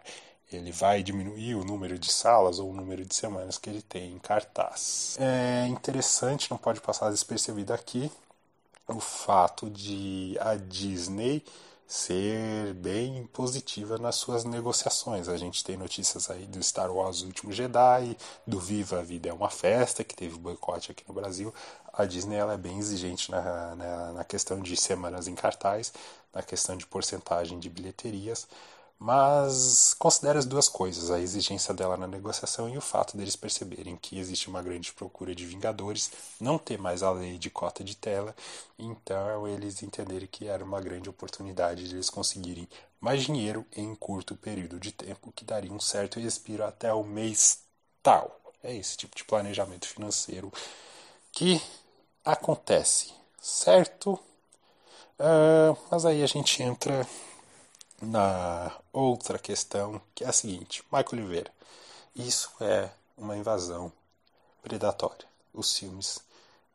ele 0.51 0.71
vai 0.71 1.01
diminuir 1.01 1.55
o 1.55 1.63
número 1.63 1.97
de 1.97 2.11
salas 2.11 2.59
ou 2.59 2.69
o 2.69 2.73
número 2.73 3.05
de 3.05 3.15
semanas 3.15 3.57
que 3.57 3.69
ele 3.69 3.81
tem 3.81 4.11
em 4.11 4.19
cartaz. 4.19 5.17
É 5.19 5.67
interessante, 5.67 6.51
não 6.51 6.57
pode 6.57 6.81
passar 6.81 7.09
despercebido 7.09 7.73
aqui, 7.73 8.11
o 8.87 8.99
fato 8.99 9.69
de 9.69 10.37
a 10.39 10.55
Disney 10.55 11.43
ser 11.91 12.73
bem 12.75 13.25
positiva 13.33 13.97
nas 13.97 14.15
suas 14.15 14.45
negociações. 14.45 15.27
A 15.27 15.35
gente 15.35 15.61
tem 15.61 15.75
notícias 15.75 16.31
aí 16.31 16.45
do 16.47 16.63
Star 16.63 16.89
Wars 16.89 17.21
Último 17.21 17.51
Jedi, 17.51 18.15
do 18.47 18.61
Viva 18.61 18.99
a 18.99 19.01
Vida 19.03 19.27
é 19.27 19.33
uma 19.33 19.49
Festa, 19.49 20.01
que 20.01 20.15
teve 20.15 20.37
boicote 20.37 20.89
aqui 20.89 21.03
no 21.05 21.13
Brasil. 21.13 21.53
A 21.91 22.05
Disney 22.05 22.37
ela 22.37 22.53
é 22.53 22.57
bem 22.57 22.79
exigente 22.79 23.29
na, 23.29 23.75
na, 23.75 24.13
na 24.13 24.23
questão 24.23 24.61
de 24.61 24.77
semanas 24.77 25.27
em 25.27 25.35
cartaz, 25.35 25.91
na 26.33 26.41
questão 26.41 26.77
de 26.77 26.87
porcentagem 26.87 27.59
de 27.59 27.69
bilheterias 27.69 28.47
mas 29.01 29.95
considera 29.95 30.37
as 30.37 30.45
duas 30.45 30.69
coisas, 30.69 31.09
a 31.09 31.19
exigência 31.19 31.73
dela 31.73 31.97
na 31.97 32.05
negociação 32.05 32.69
e 32.69 32.77
o 32.77 32.81
fato 32.81 33.17
deles 33.17 33.35
perceberem 33.35 33.97
que 33.97 34.19
existe 34.19 34.47
uma 34.47 34.61
grande 34.61 34.93
procura 34.93 35.33
de 35.33 35.43
Vingadores, 35.43 36.11
não 36.39 36.59
ter 36.59 36.77
mais 36.77 37.01
a 37.01 37.09
lei 37.09 37.39
de 37.39 37.49
cota 37.49 37.83
de 37.83 37.97
tela, 37.97 38.35
então 38.77 39.47
eles 39.47 39.81
entenderem 39.81 40.27
que 40.31 40.47
era 40.47 40.63
uma 40.63 40.79
grande 40.79 41.09
oportunidade 41.09 41.89
de 41.89 41.95
eles 41.95 42.11
conseguirem 42.11 42.69
mais 42.99 43.23
dinheiro 43.23 43.65
em 43.75 43.87
um 43.87 43.95
curto 43.95 44.35
período 44.35 44.79
de 44.79 44.91
tempo, 44.91 45.31
que 45.31 45.43
daria 45.43 45.73
um 45.73 45.79
certo 45.79 46.19
respiro 46.19 46.63
até 46.63 46.93
o 46.93 47.03
mês 47.03 47.63
tal. 48.03 48.39
É 48.61 48.75
esse 48.75 48.95
tipo 48.95 49.15
de 49.15 49.23
planejamento 49.23 49.87
financeiro 49.87 50.53
que 51.31 51.59
acontece, 52.23 53.11
certo? 53.41 54.19
Uh, 55.19 55.75
mas 55.89 56.05
aí 56.05 56.21
a 56.21 56.27
gente 56.27 56.61
entra 56.61 57.07
na 58.01 58.71
outra 58.91 59.37
questão, 59.37 60.01
que 60.15 60.23
é 60.23 60.27
a 60.27 60.33
seguinte: 60.33 60.83
Michael 60.91 61.07
Oliveira, 61.13 61.51
isso 62.15 62.51
é 62.59 62.89
uma 63.17 63.37
invasão 63.37 63.91
predatória. 64.61 65.27
Os 65.53 65.77
filmes 65.77 66.21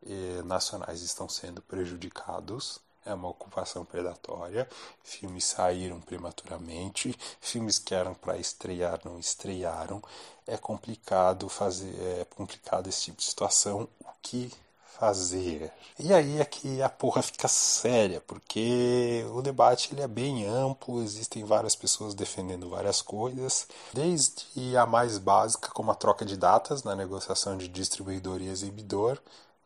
eh, 0.07 0.43
nacionais 0.45 1.03
estão 1.03 1.29
sendo 1.29 1.61
prejudicados. 1.63 2.81
É 3.05 3.15
uma 3.15 3.29
ocupação 3.29 3.85
predatória. 3.85 4.69
Filmes 5.03 5.45
saíram 5.45 6.01
prematuramente. 6.01 7.17
Filmes 7.41 7.79
que 7.79 7.95
eram 7.95 8.15
para 8.15 8.37
estrear 8.37 9.01
não 9.05 9.19
estrearam. 9.19 10.03
É 10.47 10.57
complicado 10.57 11.49
fazer, 11.49 11.95
é 12.21 12.25
complicado 12.25 12.89
esse 12.89 13.05
tipo 13.05 13.19
de 13.19 13.25
situação. 13.25 13.89
O 14.01 14.09
que 14.23 14.53
fazer. 14.99 15.73
E 15.99 16.13
aí 16.13 16.41
é 16.41 16.45
que 16.45 16.83
a 16.83 16.89
porra 16.89 17.23
fica 17.23 17.49
séria, 17.49 18.21
porque 18.21 19.25
o 19.33 19.43
debate 19.43 19.93
ele 19.93 20.03
é 20.03 20.09
bem 20.09 20.47
amplo, 20.47 21.03
existem 21.03 21.45
várias 21.45 21.75
pessoas 21.77 22.15
defendendo 22.15 22.69
várias 22.69 23.01
coisas, 23.03 23.67
desde 23.93 24.77
a 24.77 24.87
mais 24.87 25.19
básica, 25.19 25.71
como 25.71 25.91
a 25.91 25.95
troca 25.95 26.25
de 26.25 26.37
datas 26.37 26.83
na 26.83 26.95
negociação 26.95 27.57
de 27.57 27.69
distribuidor 27.69 28.41
e 28.43 28.49
exibidor, 28.49 29.19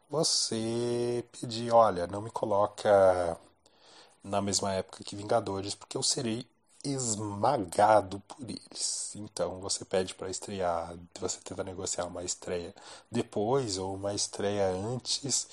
você 0.09 1.25
pedir, 1.33 1.73
olha, 1.73 2.07
não 2.07 2.21
me 2.21 2.31
coloca 2.31 3.39
na 4.23 4.41
mesma 4.43 4.73
época 4.75 5.05
que 5.05 5.17
Vingadores, 5.17 5.75
porque 5.75 5.97
eu 5.97 6.03
serei 6.03 6.47
esmagado 6.85 8.21
por 8.21 8.49
eles. 8.49 9.13
Então 9.15 9.61
você 9.61 9.85
pede 9.85 10.15
para 10.15 10.31
estrear, 10.31 10.95
você 11.21 11.39
tenta 11.43 11.65
negociar 11.65 12.07
uma 12.07 12.25
estreia 12.25 12.75
depois 13.11 13.79
ou 13.79 13.95
uma 13.95 14.15
estreia 14.15 14.69
antes, 14.71 15.47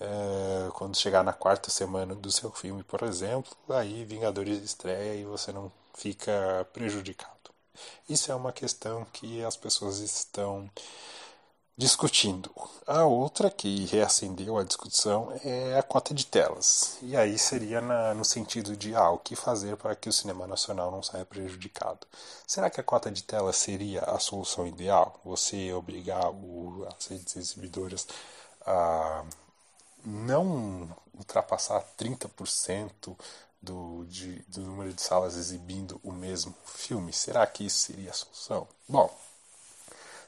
é, 0.00 0.70
quando 0.74 0.96
chegar 0.96 1.22
na 1.22 1.32
quarta 1.32 1.70
semana 1.70 2.14
do 2.14 2.30
seu 2.32 2.50
filme, 2.50 2.82
por 2.82 3.02
exemplo, 3.02 3.54
aí 3.68 4.04
Vingadores 4.04 4.62
estreia 4.62 5.14
e 5.14 5.24
você 5.24 5.52
não 5.52 5.70
fica 5.94 6.66
prejudicado. 6.72 7.32
Isso 8.08 8.30
é 8.30 8.34
uma 8.34 8.52
questão 8.52 9.04
que 9.12 9.44
as 9.44 9.56
pessoas 9.56 9.98
estão 9.98 10.70
discutindo. 11.76 12.50
A 12.86 13.04
outra 13.04 13.50
que 13.50 13.86
reacendeu 13.86 14.58
a 14.58 14.64
discussão 14.64 15.32
é 15.44 15.78
a 15.78 15.82
cota 15.82 16.12
de 16.12 16.26
telas. 16.26 16.98
E 17.02 17.16
aí 17.16 17.38
seria 17.38 17.80
na, 17.80 18.14
no 18.14 18.24
sentido 18.24 18.76
de 18.76 18.94
ah, 18.94 19.10
o 19.10 19.18
que 19.18 19.34
fazer 19.34 19.76
para 19.76 19.96
que 19.96 20.08
o 20.08 20.12
cinema 20.12 20.46
nacional 20.46 20.90
não 20.90 21.02
saia 21.02 21.24
prejudicado. 21.24 22.06
Será 22.46 22.68
que 22.68 22.80
a 22.80 22.84
cota 22.84 23.10
de 23.10 23.22
telas 23.22 23.56
seria 23.56 24.02
a 24.02 24.18
solução 24.18 24.66
ideal? 24.66 25.20
Você 25.24 25.72
obrigar 25.72 26.30
o, 26.30 26.86
as 26.96 27.06
redes 27.06 27.36
exibidoras 27.36 28.06
a 28.66 29.24
não 30.04 30.94
ultrapassar 31.14 31.84
30% 31.98 33.16
do, 33.60 34.04
de, 34.06 34.40
do 34.48 34.60
número 34.62 34.92
de 34.92 35.00
salas 35.00 35.36
exibindo 35.36 36.00
o 36.02 36.12
mesmo 36.12 36.54
filme? 36.64 37.12
Será 37.12 37.46
que 37.46 37.64
isso 37.64 37.78
seria 37.78 38.10
a 38.10 38.14
solução? 38.14 38.68
Bom, 38.88 39.10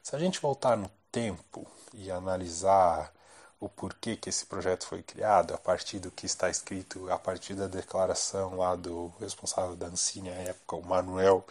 se 0.03 0.15
a 0.15 0.19
gente 0.19 0.41
voltar 0.41 0.77
no 0.77 0.91
tempo 1.15 1.65
e 1.93 2.11
analisar 2.11 3.15
o 3.61 3.69
porquê 3.69 4.17
que 4.17 4.29
esse 4.29 4.45
projeto 4.45 4.85
foi 4.85 5.01
criado, 5.01 5.55
a 5.55 5.59
partir 5.59 6.01
do 6.01 6.11
que 6.11 6.27
está 6.27 6.51
escrito, 6.51 7.09
a 7.09 7.17
partir 7.17 7.55
da 7.55 7.69
declaração 7.69 8.57
lá 8.57 8.75
do 8.75 9.13
responsável 9.21 9.77
da 9.77 9.87
Ancine 9.87 10.31
à 10.31 10.35
época, 10.35 10.75
o 10.75 10.85
Manuel 10.85 11.47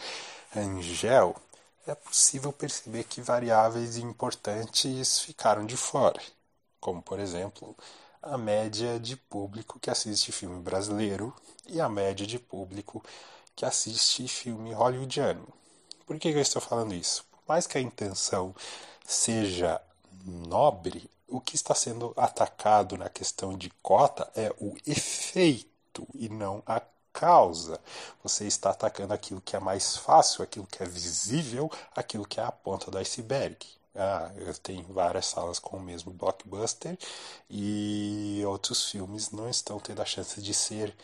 Angel, 0.54 1.34
é 1.88 1.96
possível 1.96 2.52
perceber 2.52 3.06
que 3.06 3.22
variáveis 3.22 3.96
importantes 3.96 5.22
ficaram 5.22 5.66
de 5.66 5.78
fora, 5.78 6.22
como 6.82 7.02
por 7.02 7.18
exemplo 7.18 7.74
a 8.22 8.38
média 8.38 9.00
de 9.00 9.16
público 9.16 9.80
que 9.80 9.90
assiste 9.90 10.34
filme 10.34 10.62
brasileiro 10.62 11.34
e 11.68 11.80
a 11.80 11.88
média 11.88 12.28
de 12.28 12.38
público 12.38 13.02
que 13.56 13.66
assiste 13.66 14.28
filme 14.28 14.74
hollywoodiano. 14.74 15.48
Por 16.06 16.20
que 16.20 16.28
eu 16.28 16.40
estou 16.40 16.62
falando 16.62 16.94
isso? 16.94 17.26
Por 17.32 17.42
mais 17.48 17.66
que 17.66 17.78
a 17.78 17.82
intenção 17.82 18.54
seja 19.04 19.82
nobre, 20.26 21.10
o 21.28 21.42
que 21.42 21.56
está 21.56 21.74
sendo 21.74 22.14
atacado 22.16 22.98
na 22.98 23.10
questão 23.10 23.58
de 23.58 23.70
cota 23.82 24.30
é 24.36 24.54
o 24.60 24.76
efeito 24.86 26.08
e 26.14 26.30
não 26.30 26.62
a 26.66 26.82
causa. 27.12 27.80
Você 28.24 28.46
está 28.46 28.72
atacando 28.72 29.14
aquilo 29.14 29.42
que 29.42 29.56
é 29.56 29.60
mais 29.60 29.96
fácil, 29.98 30.44
aquilo 30.44 30.68
que 30.68 30.82
é 30.82 30.86
visível, 30.86 31.72
aquilo 31.96 32.26
que 32.26 32.40
é 32.40 32.44
a 32.44 32.52
ponta 32.52 32.90
do 32.90 32.98
iceberg. 32.98 33.58
Ah, 33.96 34.32
eu 34.38 34.54
tenho 34.56 34.84
várias 34.92 35.28
salas 35.28 35.60
com 35.60 35.78
o 35.78 35.82
mesmo 35.82 36.12
blockbuster 36.12 36.98
e 37.48 38.42
outros 38.46 38.90
filmes 38.90 39.30
não 39.30 39.48
estão 39.48 39.80
tendo 39.80 40.02
a 40.02 40.06
chance 40.06 40.42
de 40.42 40.52
ser 40.52 40.96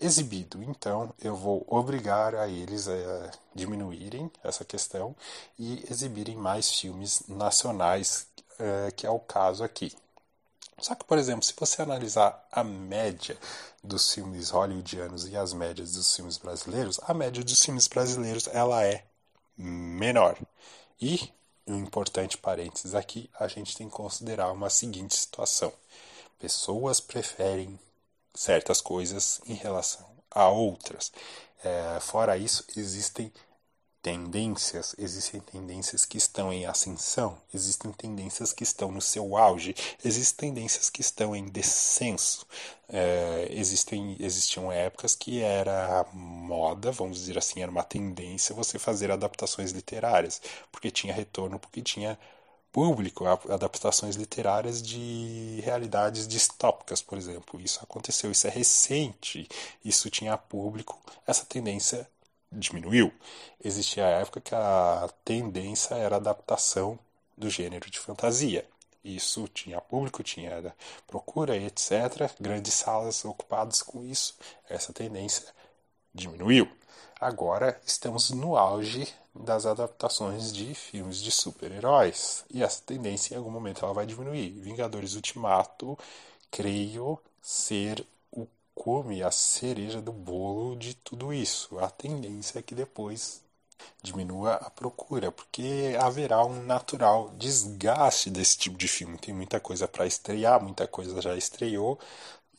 exibido. 0.00 0.62
Então 0.62 1.12
eu 1.20 1.34
vou 1.36 1.64
obrigar 1.68 2.34
a 2.34 2.48
eles 2.48 2.88
a 2.88 3.30
diminuírem 3.54 4.30
essa 4.42 4.64
questão 4.64 5.14
e 5.58 5.84
exibirem 5.90 6.36
mais 6.36 6.70
filmes 6.70 7.22
nacionais, 7.28 8.26
eh, 8.58 8.90
que 8.96 9.06
é 9.06 9.10
o 9.10 9.18
caso 9.18 9.64
aqui. 9.64 9.92
Só 10.80 10.94
que, 10.94 11.04
por 11.04 11.18
exemplo, 11.18 11.42
se 11.44 11.52
você 11.58 11.82
analisar 11.82 12.46
a 12.52 12.62
média 12.62 13.36
dos 13.82 14.12
filmes 14.12 14.50
hollywoodianos 14.50 15.26
e 15.28 15.36
as 15.36 15.52
médias 15.52 15.92
dos 15.92 16.14
filmes 16.14 16.38
brasileiros, 16.38 17.00
a 17.02 17.12
média 17.12 17.42
dos 17.42 17.62
filmes 17.64 17.88
brasileiros 17.88 18.46
ela 18.48 18.84
é 18.84 19.04
menor. 19.56 20.38
E, 21.00 21.32
um 21.66 21.78
importante 21.78 22.38
parênteses 22.38 22.94
aqui, 22.94 23.28
a 23.38 23.48
gente 23.48 23.76
tem 23.76 23.88
que 23.88 23.94
considerar 23.94 24.52
uma 24.52 24.70
seguinte 24.70 25.16
situação. 25.16 25.72
Pessoas 26.38 27.00
preferem 27.00 27.78
certas 28.38 28.80
coisas 28.80 29.40
em 29.46 29.54
relação 29.54 30.06
a 30.30 30.48
outras. 30.48 31.12
É, 31.64 31.98
fora 32.00 32.36
isso, 32.36 32.64
existem 32.76 33.32
tendências, 34.00 34.94
existem 34.96 35.40
tendências 35.40 36.04
que 36.04 36.16
estão 36.16 36.52
em 36.52 36.64
ascensão, 36.64 37.36
existem 37.52 37.92
tendências 37.92 38.52
que 38.52 38.62
estão 38.62 38.92
no 38.92 39.00
seu 39.02 39.36
auge, 39.36 39.74
existem 40.04 40.54
tendências 40.54 40.88
que 40.88 41.00
estão 41.00 41.34
em 41.34 41.48
descenso. 41.48 42.46
É, 42.88 43.48
existem, 43.50 44.16
existiam 44.20 44.70
épocas 44.70 45.16
que 45.16 45.42
era 45.42 46.06
moda, 46.12 46.92
vamos 46.92 47.18
dizer 47.18 47.36
assim, 47.38 47.60
era 47.60 47.70
uma 47.70 47.82
tendência 47.82 48.54
você 48.54 48.78
fazer 48.78 49.10
adaptações 49.10 49.72
literárias, 49.72 50.40
porque 50.70 50.90
tinha 50.92 51.12
retorno, 51.12 51.58
porque 51.58 51.82
tinha 51.82 52.16
público, 52.72 53.26
adaptações 53.26 54.16
literárias 54.16 54.82
de 54.82 55.60
realidades 55.64 56.26
distópicas, 56.28 57.00
por 57.00 57.18
exemplo. 57.18 57.60
Isso 57.60 57.80
aconteceu, 57.82 58.30
isso 58.30 58.46
é 58.46 58.50
recente, 58.50 59.48
isso 59.84 60.10
tinha 60.10 60.36
público, 60.36 60.98
essa 61.26 61.44
tendência 61.44 62.08
diminuiu. 62.50 63.12
Existia 63.62 64.06
a 64.06 64.10
época 64.20 64.40
que 64.40 64.54
a 64.54 65.08
tendência 65.24 65.94
era 65.94 66.16
adaptação 66.16 66.98
do 67.36 67.50
gênero 67.50 67.90
de 67.90 67.98
fantasia. 67.98 68.66
Isso 69.04 69.48
tinha 69.48 69.80
público, 69.80 70.22
tinha 70.22 70.74
procura, 71.06 71.56
etc. 71.56 72.30
Grandes 72.40 72.74
salas 72.74 73.24
ocupadas 73.24 73.82
com 73.82 74.04
isso. 74.04 74.36
Essa 74.68 74.92
tendência 74.92 75.44
diminuiu. 76.14 76.68
Agora 77.20 77.80
estamos 77.84 78.30
no 78.30 78.56
auge 78.56 79.08
das 79.34 79.66
adaptações 79.66 80.52
de 80.52 80.72
filmes 80.74 81.18
de 81.18 81.30
super-heróis. 81.32 82.44
E 82.48 82.62
essa 82.62 82.80
tendência 82.84 83.34
em 83.34 83.38
algum 83.38 83.50
momento 83.50 83.84
ela 83.84 83.92
vai 83.92 84.06
diminuir. 84.06 84.50
Vingadores 84.60 85.14
Ultimato, 85.14 85.98
creio 86.50 87.18
ser 87.42 88.06
come 88.78 89.24
a 89.24 89.30
cereja 89.32 90.00
do 90.00 90.12
bolo 90.12 90.76
de 90.76 90.94
tudo 90.94 91.32
isso. 91.32 91.76
A 91.80 91.90
tendência 91.90 92.60
é 92.60 92.62
que 92.62 92.76
depois 92.76 93.42
diminua 94.00 94.54
a 94.54 94.70
procura, 94.70 95.32
porque 95.32 95.96
haverá 96.00 96.44
um 96.44 96.62
natural 96.62 97.30
desgaste 97.36 98.30
desse 98.30 98.56
tipo 98.56 98.78
de 98.78 98.86
filme. 98.86 99.18
Tem 99.18 99.34
muita 99.34 99.58
coisa 99.58 99.88
para 99.88 100.06
estrear, 100.06 100.62
muita 100.62 100.86
coisa 100.86 101.20
já 101.20 101.34
estreou. 101.36 101.98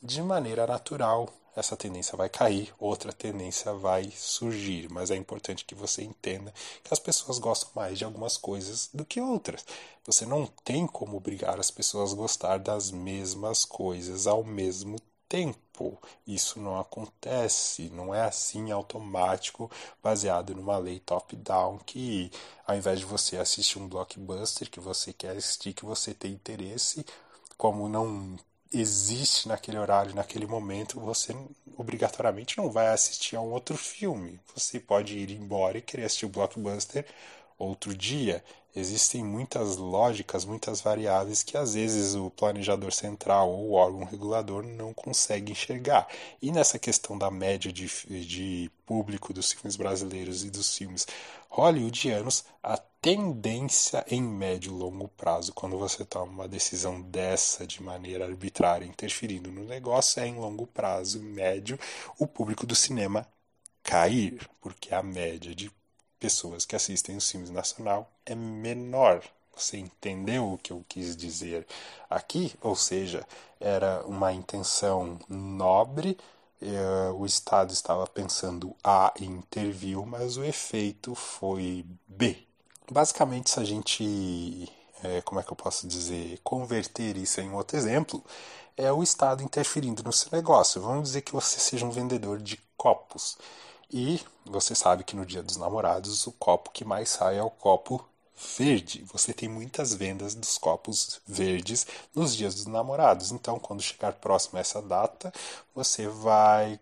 De 0.02 0.22
maneira 0.22 0.66
natural, 0.66 1.30
essa 1.54 1.76
tendência 1.76 2.16
vai 2.16 2.28
cair, 2.28 2.72
outra 2.78 3.12
tendência 3.12 3.72
vai 3.72 4.10
surgir, 4.10 4.90
mas 4.90 5.10
é 5.10 5.16
importante 5.16 5.64
que 5.64 5.74
você 5.74 6.02
entenda 6.02 6.52
que 6.82 6.92
as 6.92 6.98
pessoas 6.98 7.38
gostam 7.38 7.70
mais 7.74 7.98
de 7.98 8.04
algumas 8.04 8.36
coisas 8.36 8.88
do 8.92 9.04
que 9.04 9.20
outras. 9.20 9.64
Você 10.04 10.24
não 10.24 10.46
tem 10.64 10.86
como 10.86 11.16
obrigar 11.16 11.58
as 11.58 11.70
pessoas 11.70 12.12
a 12.12 12.16
gostar 12.16 12.58
das 12.58 12.90
mesmas 12.90 13.64
coisas 13.64 14.26
ao 14.26 14.44
mesmo 14.44 14.96
tempo. 15.28 15.96
Isso 16.26 16.60
não 16.60 16.78
acontece, 16.78 17.88
não 17.90 18.14
é 18.14 18.22
assim 18.22 18.70
automático, 18.70 19.70
baseado 20.02 20.54
numa 20.54 20.76
lei 20.76 20.98
top-down 21.00 21.78
que, 21.86 22.30
ao 22.66 22.76
invés 22.76 22.98
de 22.98 23.04
você 23.06 23.36
assistir 23.36 23.78
um 23.78 23.88
blockbuster 23.88 24.68
que 24.68 24.80
você 24.80 25.12
quer 25.12 25.36
assistir, 25.36 25.72
que 25.72 25.84
você 25.84 26.12
tem 26.12 26.32
interesse, 26.32 27.06
como 27.56 27.88
não 27.88 28.36
existe 28.72 29.48
naquele 29.48 29.78
horário, 29.78 30.14
naquele 30.14 30.46
momento, 30.46 31.00
você 31.00 31.34
obrigatoriamente 31.76 32.58
não 32.58 32.70
vai 32.70 32.88
assistir 32.88 33.36
a 33.36 33.40
um 33.40 33.52
outro 33.52 33.76
filme. 33.76 34.40
Você 34.54 34.78
pode 34.78 35.18
ir 35.18 35.30
embora 35.32 35.78
e 35.78 35.82
querer 35.82 36.04
assistir 36.04 36.26
o 36.26 36.30
blockbuster 36.30 37.06
outro 37.58 37.94
dia. 37.94 38.42
Existem 38.74 39.24
muitas 39.24 39.76
lógicas, 39.76 40.44
muitas 40.44 40.80
variáveis 40.80 41.42
que 41.42 41.56
às 41.56 41.74
vezes 41.74 42.14
o 42.14 42.30
planejador 42.30 42.92
central 42.92 43.50
ou 43.50 43.70
o 43.70 43.72
órgão 43.72 44.04
regulador 44.04 44.62
não 44.62 44.94
consegue 44.94 45.50
enxergar. 45.50 46.06
E 46.40 46.52
nessa 46.52 46.78
questão 46.78 47.18
da 47.18 47.30
média 47.30 47.72
de, 47.72 47.88
de 48.24 48.70
público 48.86 49.32
dos 49.32 49.52
filmes 49.52 49.74
brasileiros 49.74 50.44
e 50.44 50.50
dos 50.50 50.76
filmes 50.76 51.06
hollywoodianos, 51.48 52.44
a 52.62 52.76
tendência 52.76 54.04
em 54.08 54.22
médio 54.22 54.72
e 54.72 54.78
longo 54.78 55.08
prazo, 55.08 55.52
quando 55.52 55.76
você 55.76 56.04
toma 56.04 56.30
uma 56.30 56.48
decisão 56.48 57.02
dessa 57.02 57.66
de 57.66 57.82
maneira 57.82 58.24
arbitrária, 58.24 58.86
interferindo 58.86 59.50
no 59.50 59.64
negócio, 59.64 60.22
é 60.22 60.28
em 60.28 60.36
longo 60.36 60.66
prazo, 60.66 61.20
médio, 61.20 61.78
o 62.18 62.26
público 62.26 62.64
do 62.66 62.76
cinema 62.76 63.26
cair, 63.82 64.48
porque 64.60 64.94
a 64.94 65.02
média 65.02 65.54
de 65.54 65.72
pessoas 66.20 66.64
que 66.66 66.76
assistem 66.76 67.16
os 67.16 67.28
filmes 67.28 67.50
nacional 67.50 68.12
é 68.32 68.34
menor. 68.34 69.22
Você 69.56 69.76
entendeu 69.76 70.52
o 70.52 70.58
que 70.58 70.72
eu 70.72 70.84
quis 70.88 71.16
dizer 71.16 71.66
aqui? 72.08 72.54
Ou 72.62 72.74
seja, 72.76 73.26
era 73.58 74.02
uma 74.06 74.32
intenção 74.32 75.18
nobre, 75.28 76.16
eh, 76.62 77.10
o 77.14 77.26
Estado 77.26 77.72
estava 77.72 78.06
pensando 78.06 78.74
A 78.82 79.12
e 79.18 79.24
interviu, 79.24 80.06
mas 80.06 80.36
o 80.36 80.44
efeito 80.44 81.14
foi 81.14 81.84
B. 82.06 82.38
Basicamente, 82.90 83.50
se 83.50 83.60
a 83.60 83.64
gente, 83.64 84.72
eh, 85.04 85.20
como 85.22 85.40
é 85.40 85.42
que 85.42 85.52
eu 85.52 85.56
posso 85.56 85.86
dizer, 85.86 86.40
converter 86.42 87.16
isso 87.16 87.40
em 87.40 87.52
outro 87.52 87.76
exemplo, 87.76 88.24
é 88.76 88.92
o 88.92 89.02
Estado 89.02 89.42
interferindo 89.42 90.02
no 90.02 90.12
seu 90.12 90.30
negócio. 90.32 90.80
Vamos 90.80 91.04
dizer 91.10 91.22
que 91.22 91.32
você 91.32 91.58
seja 91.60 91.84
um 91.84 91.90
vendedor 91.90 92.38
de 92.38 92.58
copos. 92.76 93.36
E 93.92 94.20
você 94.46 94.74
sabe 94.74 95.04
que 95.04 95.16
no 95.16 95.26
dia 95.26 95.42
dos 95.42 95.56
namorados 95.56 96.26
o 96.26 96.32
copo 96.32 96.70
que 96.70 96.84
mais 96.84 97.08
sai 97.10 97.38
é 97.38 97.42
o 97.42 97.50
copo 97.50 98.04
verde. 98.58 99.04
Você 99.12 99.32
tem 99.32 99.48
muitas 99.48 99.94
vendas 99.94 100.34
dos 100.34 100.58
copos 100.58 101.20
verdes 101.26 101.86
nos 102.14 102.36
dias 102.36 102.54
dos 102.54 102.66
namorados. 102.66 103.32
Então, 103.32 103.58
quando 103.58 103.82
chegar 103.82 104.12
próximo 104.14 104.58
a 104.58 104.60
essa 104.60 104.80
data, 104.80 105.32
você 105.74 106.08
vai 106.08 106.78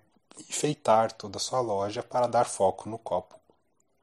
enfeitar 0.49 1.13
toda 1.13 1.37
a 1.39 1.41
sua 1.41 1.61
loja 1.61 2.03
para 2.03 2.27
dar 2.27 2.45
foco 2.45 2.89
no 2.89 2.99
copo 2.99 3.38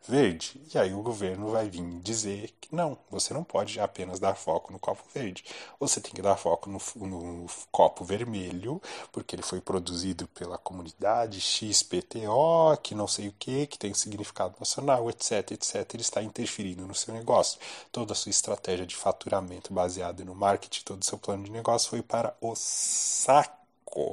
verde. 0.08 0.62
E 0.74 0.78
aí 0.78 0.94
o 0.94 1.02
governo 1.02 1.52
vai 1.52 1.70
vir 1.70 1.84
dizer 2.00 2.54
que 2.60 2.74
não, 2.76 2.98
você 3.10 3.34
não 3.34 3.44
pode 3.44 3.80
apenas 3.80 4.20
dar 4.20 4.36
foco 4.36 4.72
no 4.72 4.80
copo 4.80 5.04
verde. 5.13 5.44
Você 5.80 6.00
tem 6.00 6.13
que 6.13 6.22
dar 6.22 6.36
foco 6.36 6.70
no, 6.70 6.80
no 7.08 7.48
copo 7.72 8.04
vermelho, 8.04 8.82
porque 9.12 9.36
ele 9.36 9.44
foi 9.44 9.62
produzido 9.62 10.28
pela 10.30 10.58
comunidade 10.58 11.39
XPTO, 11.41 12.78
que 12.82 12.96
não 12.96 13.08
sei 13.08 13.28
o 13.28 13.36
que, 13.38 13.68
que 13.68 13.78
tem 13.78 13.94
significado 13.94 14.56
nacional, 14.60 15.10
etc, 15.10 15.52
etc. 15.52 15.94
Ele 15.94 16.02
está 16.02 16.22
interferindo 16.22 16.86
no 16.86 16.96
seu 16.96 17.13
negócio. 17.13 17.60
Toda 17.91 18.13
a 18.13 18.15
sua 18.15 18.30
estratégia 18.30 18.86
de 18.86 18.96
faturamento 18.96 19.74
baseada 19.74 20.24
no 20.24 20.36
marketing, 20.36 20.84
todo 20.84 21.02
o 21.02 21.06
seu 21.06 21.18
plano 21.18 21.44
de 21.44 21.52
negócio 21.52 21.89
foi 21.89 22.02
para 22.02 22.36
o 22.41 22.54
saco 22.56 23.64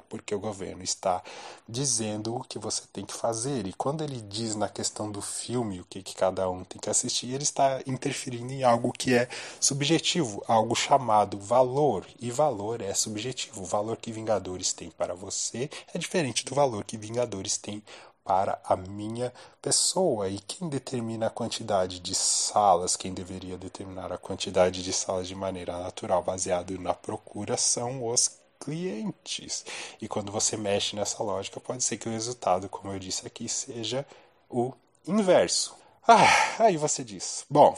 porque 0.09 0.35
o 0.35 0.39
governo 0.39 0.83
está 0.83 1.23
dizendo 1.69 2.37
o 2.37 2.45
que 2.45 2.59
você 2.59 2.83
tem 2.93 3.05
que 3.05 3.15
fazer. 3.15 3.67
E 3.67 3.73
quando 3.73 4.05
ele 4.05 4.21
diz 4.21 4.55
na 4.55 4.69
questão 4.69 5.11
do 5.11 5.21
filme 5.21 5.81
o 5.81 5.85
que, 5.85 6.03
que 6.03 6.15
cada 6.15 6.49
um 6.49 6.63
tem 6.63 6.81
que 6.81 6.91
assistir, 6.91 7.33
ele 7.33 7.43
está 7.43 7.81
interferindo 7.87 8.53
em 8.53 8.63
algo 8.63 8.93
que 8.93 9.15
é 9.15 9.29
subjetivo, 9.59 10.43
algo 10.47 10.75
chamado 10.75 11.39
valor. 11.39 12.07
E 12.21 12.31
valor 12.31 12.81
é 12.81 12.95
subjetivo. 12.95 13.63
O 13.63 13.67
valor 13.67 13.97
que 13.97 14.13
Vingadores 14.13 14.73
tem 14.73 14.91
para 14.91 15.15
você 15.15 15.69
é 15.93 15.99
diferente 15.99 16.45
do 16.45 16.55
valor 16.55 16.85
que 16.85 16.97
Vingadores 16.97 17.57
tem 17.57 17.83
para 18.25 18.61
a 18.65 18.77
minha 18.77 19.33
pessoa. 19.61 20.29
E 20.29 20.39
quem 20.39 20.69
determina 20.69 21.27
a 21.27 21.31
quantidade 21.31 21.99
de 22.01 22.15
salas, 22.15 22.97
quem 22.97 23.13
deveria 23.13 23.57
determinar 23.59 24.13
a 24.13 24.19
quantidade 24.19 24.83
de 24.83 24.93
salas 24.93 25.27
de 25.27 25.35
maneira 25.35 25.79
natural, 25.79 26.23
baseado 26.23 26.79
na 26.79 26.95
procura, 26.95 27.57
são 27.57 28.07
os 28.07 28.42
clientes. 28.65 29.65
E 30.01 30.09
quando 30.09 30.31
você 30.31 30.57
mexe 30.57 30.97
nessa 30.97 31.23
lógica, 31.23 31.61
pode 31.61 31.83
ser 31.83 31.97
que 31.97 32.09
o 32.09 32.13
resultado, 32.13 32.69
como 32.69 32.93
eu 32.93 32.99
disse 32.99 33.27
aqui, 33.27 33.49
seja 33.49 34.07
o 34.49 34.73
inverso. 35.07 35.77
Ah, 36.07 36.63
aí 36.65 36.77
você 36.77 37.05
diz: 37.05 37.45
bom, 37.49 37.77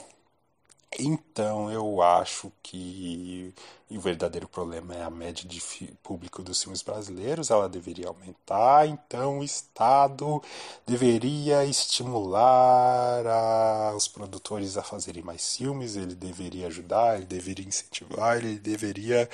então 0.98 1.70
eu 1.70 2.00
acho 2.02 2.52
que 2.62 3.52
o 3.90 4.00
verdadeiro 4.00 4.48
problema 4.48 4.94
é 4.94 5.02
a 5.02 5.10
média 5.10 5.48
de 5.48 5.60
público 6.02 6.42
dos 6.42 6.62
filmes 6.62 6.82
brasileiros, 6.82 7.50
ela 7.50 7.68
deveria 7.68 8.08
aumentar, 8.08 8.86
então 8.86 9.38
o 9.38 9.44
Estado 9.44 10.42
deveria 10.86 11.64
estimular 11.64 13.26
a, 13.26 13.94
os 13.96 14.08
produtores 14.08 14.76
a 14.76 14.82
fazerem 14.82 15.22
mais 15.22 15.56
filmes, 15.56 15.96
ele 15.96 16.14
deveria 16.14 16.66
ajudar, 16.68 17.16
ele 17.16 17.26
deveria 17.26 17.66
incentivar, 17.66 18.38
ele 18.38 18.58
deveria 18.58 19.28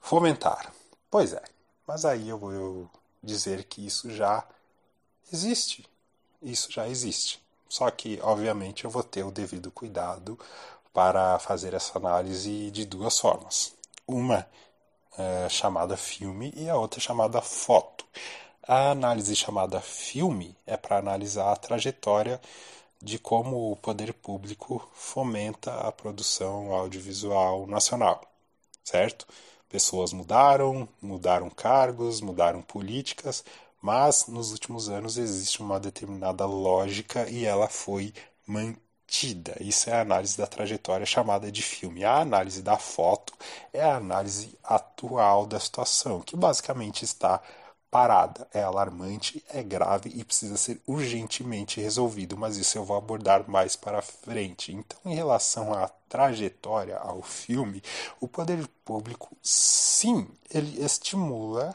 fomentar. 0.00 0.72
Pois 1.10 1.32
é, 1.32 1.42
mas 1.86 2.04
aí 2.04 2.28
eu 2.28 2.38
vou 2.38 2.88
dizer 3.22 3.64
que 3.64 3.84
isso 3.84 4.10
já 4.10 4.46
existe. 5.32 5.88
Isso 6.42 6.70
já 6.72 6.88
existe. 6.88 7.42
Só 7.68 7.90
que, 7.90 8.20
obviamente, 8.22 8.84
eu 8.84 8.90
vou 8.90 9.02
ter 9.04 9.24
o 9.24 9.30
devido 9.32 9.70
cuidado 9.70 10.38
para 10.94 11.38
fazer 11.40 11.74
essa 11.74 11.98
análise 11.98 12.70
de 12.70 12.84
duas 12.86 13.18
formas. 13.18 13.74
Uma 14.06 14.46
é, 15.18 15.48
chamada 15.48 15.96
filme 15.96 16.52
e 16.56 16.68
a 16.70 16.76
outra 16.76 17.00
chamada 17.00 17.40
foto. 17.42 18.06
A 18.66 18.90
análise 18.92 19.34
chamada 19.36 19.80
filme 19.80 20.56
é 20.66 20.76
para 20.76 20.98
analisar 20.98 21.52
a 21.52 21.56
trajetória 21.56 22.40
de 23.02 23.18
como 23.18 23.72
o 23.72 23.76
poder 23.76 24.12
público 24.14 24.88
fomenta 24.94 25.72
a 25.80 25.92
produção 25.92 26.72
audiovisual 26.74 27.66
nacional, 27.66 28.22
certo? 28.84 29.26
Pessoas 29.70 30.12
mudaram, 30.12 30.86
mudaram 31.00 31.48
cargos, 31.48 32.20
mudaram 32.20 32.60
políticas, 32.60 33.42
mas 33.80 34.26
nos 34.26 34.52
últimos 34.52 34.90
anos 34.90 35.16
existe 35.16 35.62
uma 35.62 35.80
determinada 35.80 36.44
lógica 36.44 37.26
e 37.30 37.46
ela 37.46 37.68
foi 37.68 38.12
mantida 38.46 38.90
tida. 39.10 39.56
Isso 39.60 39.90
é 39.90 39.94
a 39.94 40.00
análise 40.02 40.38
da 40.38 40.46
trajetória 40.46 41.04
chamada 41.04 41.50
de 41.50 41.62
filme. 41.62 42.04
A 42.04 42.20
análise 42.20 42.62
da 42.62 42.78
foto 42.78 43.34
é 43.72 43.82
a 43.82 43.96
análise 43.96 44.56
atual 44.62 45.46
da 45.46 45.58
situação, 45.58 46.20
que 46.20 46.36
basicamente 46.36 47.04
está 47.04 47.42
parada, 47.90 48.46
é 48.54 48.62
alarmante, 48.62 49.44
é 49.48 49.62
grave 49.62 50.10
e 50.14 50.22
precisa 50.22 50.56
ser 50.56 50.80
urgentemente 50.86 51.80
resolvido, 51.80 52.36
mas 52.36 52.56
isso 52.56 52.78
eu 52.78 52.84
vou 52.84 52.96
abordar 52.96 53.48
mais 53.50 53.74
para 53.74 54.00
frente. 54.00 54.72
Então, 54.72 54.98
em 55.04 55.14
relação 55.14 55.74
à 55.74 55.88
trajetória 56.08 56.96
ao 56.98 57.20
filme, 57.22 57.82
o 58.20 58.28
poder 58.28 58.66
público, 58.84 59.36
sim, 59.42 60.28
ele 60.50 60.82
estimula 60.82 61.74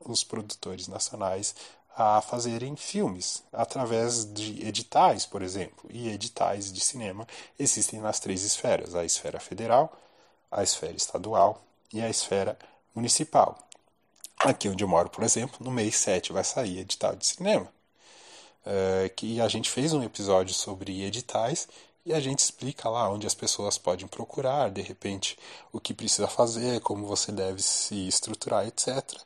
os 0.00 0.22
produtores 0.22 0.86
nacionais 0.86 1.54
a 1.96 2.20
fazerem 2.20 2.76
filmes 2.76 3.42
através 3.52 4.24
de 4.32 4.66
editais, 4.66 5.24
por 5.24 5.42
exemplo. 5.42 5.88
E 5.90 6.08
editais 6.08 6.72
de 6.72 6.80
cinema 6.80 7.26
existem 7.58 8.00
nas 8.00 8.20
três 8.20 8.42
esferas: 8.42 8.94
a 8.94 9.04
esfera 9.04 9.40
federal, 9.40 9.92
a 10.50 10.62
esfera 10.62 10.94
estadual 10.94 11.62
e 11.92 12.00
a 12.00 12.10
esfera 12.10 12.56
municipal. 12.94 13.65
Aqui 14.38 14.68
onde 14.68 14.84
eu 14.84 14.88
moro, 14.88 15.08
por 15.10 15.24
exemplo, 15.24 15.58
no 15.60 15.70
mês 15.70 15.96
7 15.96 16.32
vai 16.32 16.44
sair 16.44 16.80
edital 16.80 17.16
de 17.16 17.26
cinema. 17.26 17.68
É, 18.64 19.08
que 19.14 19.40
a 19.40 19.48
gente 19.48 19.70
fez 19.70 19.92
um 19.92 20.02
episódio 20.02 20.52
sobre 20.54 21.02
editais 21.04 21.68
e 22.04 22.12
a 22.12 22.20
gente 22.20 22.40
explica 22.40 22.88
lá 22.88 23.08
onde 23.08 23.26
as 23.26 23.34
pessoas 23.34 23.78
podem 23.78 24.06
procurar, 24.06 24.70
de 24.70 24.82
repente, 24.82 25.38
o 25.72 25.80
que 25.80 25.94
precisa 25.94 26.26
fazer, 26.26 26.80
como 26.80 27.06
você 27.06 27.32
deve 27.32 27.62
se 27.62 28.08
estruturar, 28.08 28.66
etc 28.66 29.16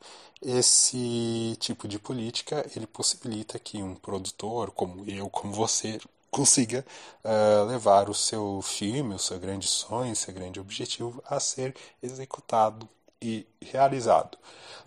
esse 0.43 1.55
tipo 1.61 1.87
de 1.87 1.99
política 1.99 2.67
ele 2.75 2.87
possibilita 2.87 3.59
que 3.59 3.83
um 3.83 3.95
produtor 3.95 4.71
como 4.71 5.05
eu, 5.09 5.29
como 5.29 5.53
você, 5.53 6.01
consiga 6.31 6.87
uh, 7.25 7.67
levar 7.67 8.09
o 8.09 8.15
seu 8.15 8.63
filme, 8.63 9.15
o 9.15 9.19
seu 9.19 9.39
grande 9.39 9.67
sonho, 9.67 10.13
o 10.13 10.17
seu 10.17 10.33
grande 10.33 10.61
objetivo 10.61 11.23
a 11.27 11.41
ser 11.41 11.75
executado 12.01 12.89
e 13.21 13.47
realizado. 13.61 14.39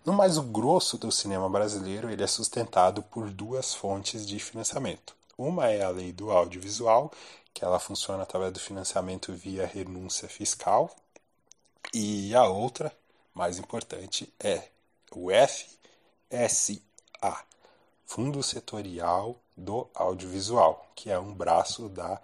No 0.05 0.13
mais, 0.13 0.37
o 0.37 0.43
grosso 0.43 0.97
do 0.97 1.11
cinema 1.11 1.49
brasileiro 1.49 2.09
ele 2.09 2.23
é 2.23 2.27
sustentado 2.27 3.01
por 3.03 3.29
duas 3.29 3.73
fontes 3.73 4.25
de 4.25 4.39
financiamento. 4.39 5.15
Uma 5.37 5.69
é 5.69 5.83
a 5.83 5.89
lei 5.89 6.11
do 6.11 6.31
audiovisual, 6.31 7.11
que 7.53 7.63
ela 7.63 7.79
funciona 7.79 8.23
através 8.23 8.51
do 8.51 8.59
financiamento 8.59 9.31
via 9.33 9.65
renúncia 9.65 10.27
fiscal, 10.27 10.93
e 11.93 12.33
a 12.33 12.47
outra, 12.47 12.91
mais 13.33 13.59
importante, 13.59 14.31
é 14.39 14.69
o 15.11 15.29
FSA, 15.29 16.81
Fundo 18.05 18.41
Setorial 18.43 19.35
do 19.55 19.87
Audiovisual, 19.93 20.87
que 20.95 21.09
é 21.09 21.19
um 21.19 21.33
braço 21.33 21.87
da 21.89 22.19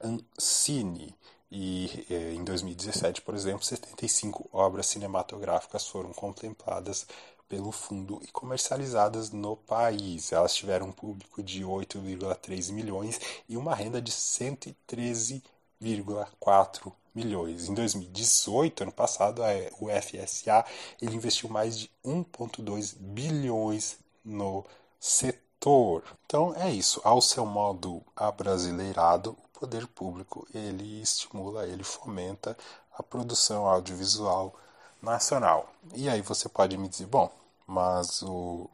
Ancine. 0.00 1.14
E 1.56 2.04
eh, 2.10 2.34
em 2.34 2.42
2017, 2.42 3.22
por 3.22 3.32
exemplo, 3.32 3.64
75 3.64 4.50
obras 4.52 4.86
cinematográficas 4.86 5.86
foram 5.86 6.12
contempladas 6.12 7.06
pelo 7.48 7.70
fundo 7.70 8.20
e 8.24 8.26
comercializadas 8.32 9.30
no 9.30 9.56
país. 9.56 10.32
Elas 10.32 10.52
tiveram 10.52 10.88
um 10.88 10.92
público 10.92 11.44
de 11.44 11.62
8,3 11.62 12.72
milhões 12.72 13.20
e 13.48 13.56
uma 13.56 13.72
renda 13.72 14.02
de 14.02 14.10
113,4 14.10 16.92
milhões. 17.14 17.68
Em 17.68 17.74
2018, 17.74 18.82
ano 18.82 18.92
passado, 18.92 19.40
o 19.80 19.86
FSA 19.88 20.64
ele 21.00 21.14
investiu 21.14 21.48
mais 21.48 21.78
de 21.78 21.88
1,2 22.04 22.96
bilhões 22.98 23.96
no 24.24 24.64
setor. 24.98 26.02
Então 26.26 26.52
é 26.56 26.72
isso. 26.72 27.00
Ao 27.04 27.22
seu 27.22 27.46
modo 27.46 28.02
abrasileirado, 28.16 29.38
poder 29.64 29.86
público 29.86 30.46
ele 30.54 31.00
estimula, 31.00 31.66
ele 31.66 31.82
fomenta 31.82 32.56
a 32.96 33.02
produção 33.02 33.66
audiovisual 33.66 34.54
nacional. 35.02 35.70
E 35.94 36.08
aí 36.08 36.20
você 36.20 36.48
pode 36.48 36.76
me 36.76 36.86
dizer, 36.88 37.06
bom, 37.06 37.30
mas 37.66 38.22
o 38.22 38.68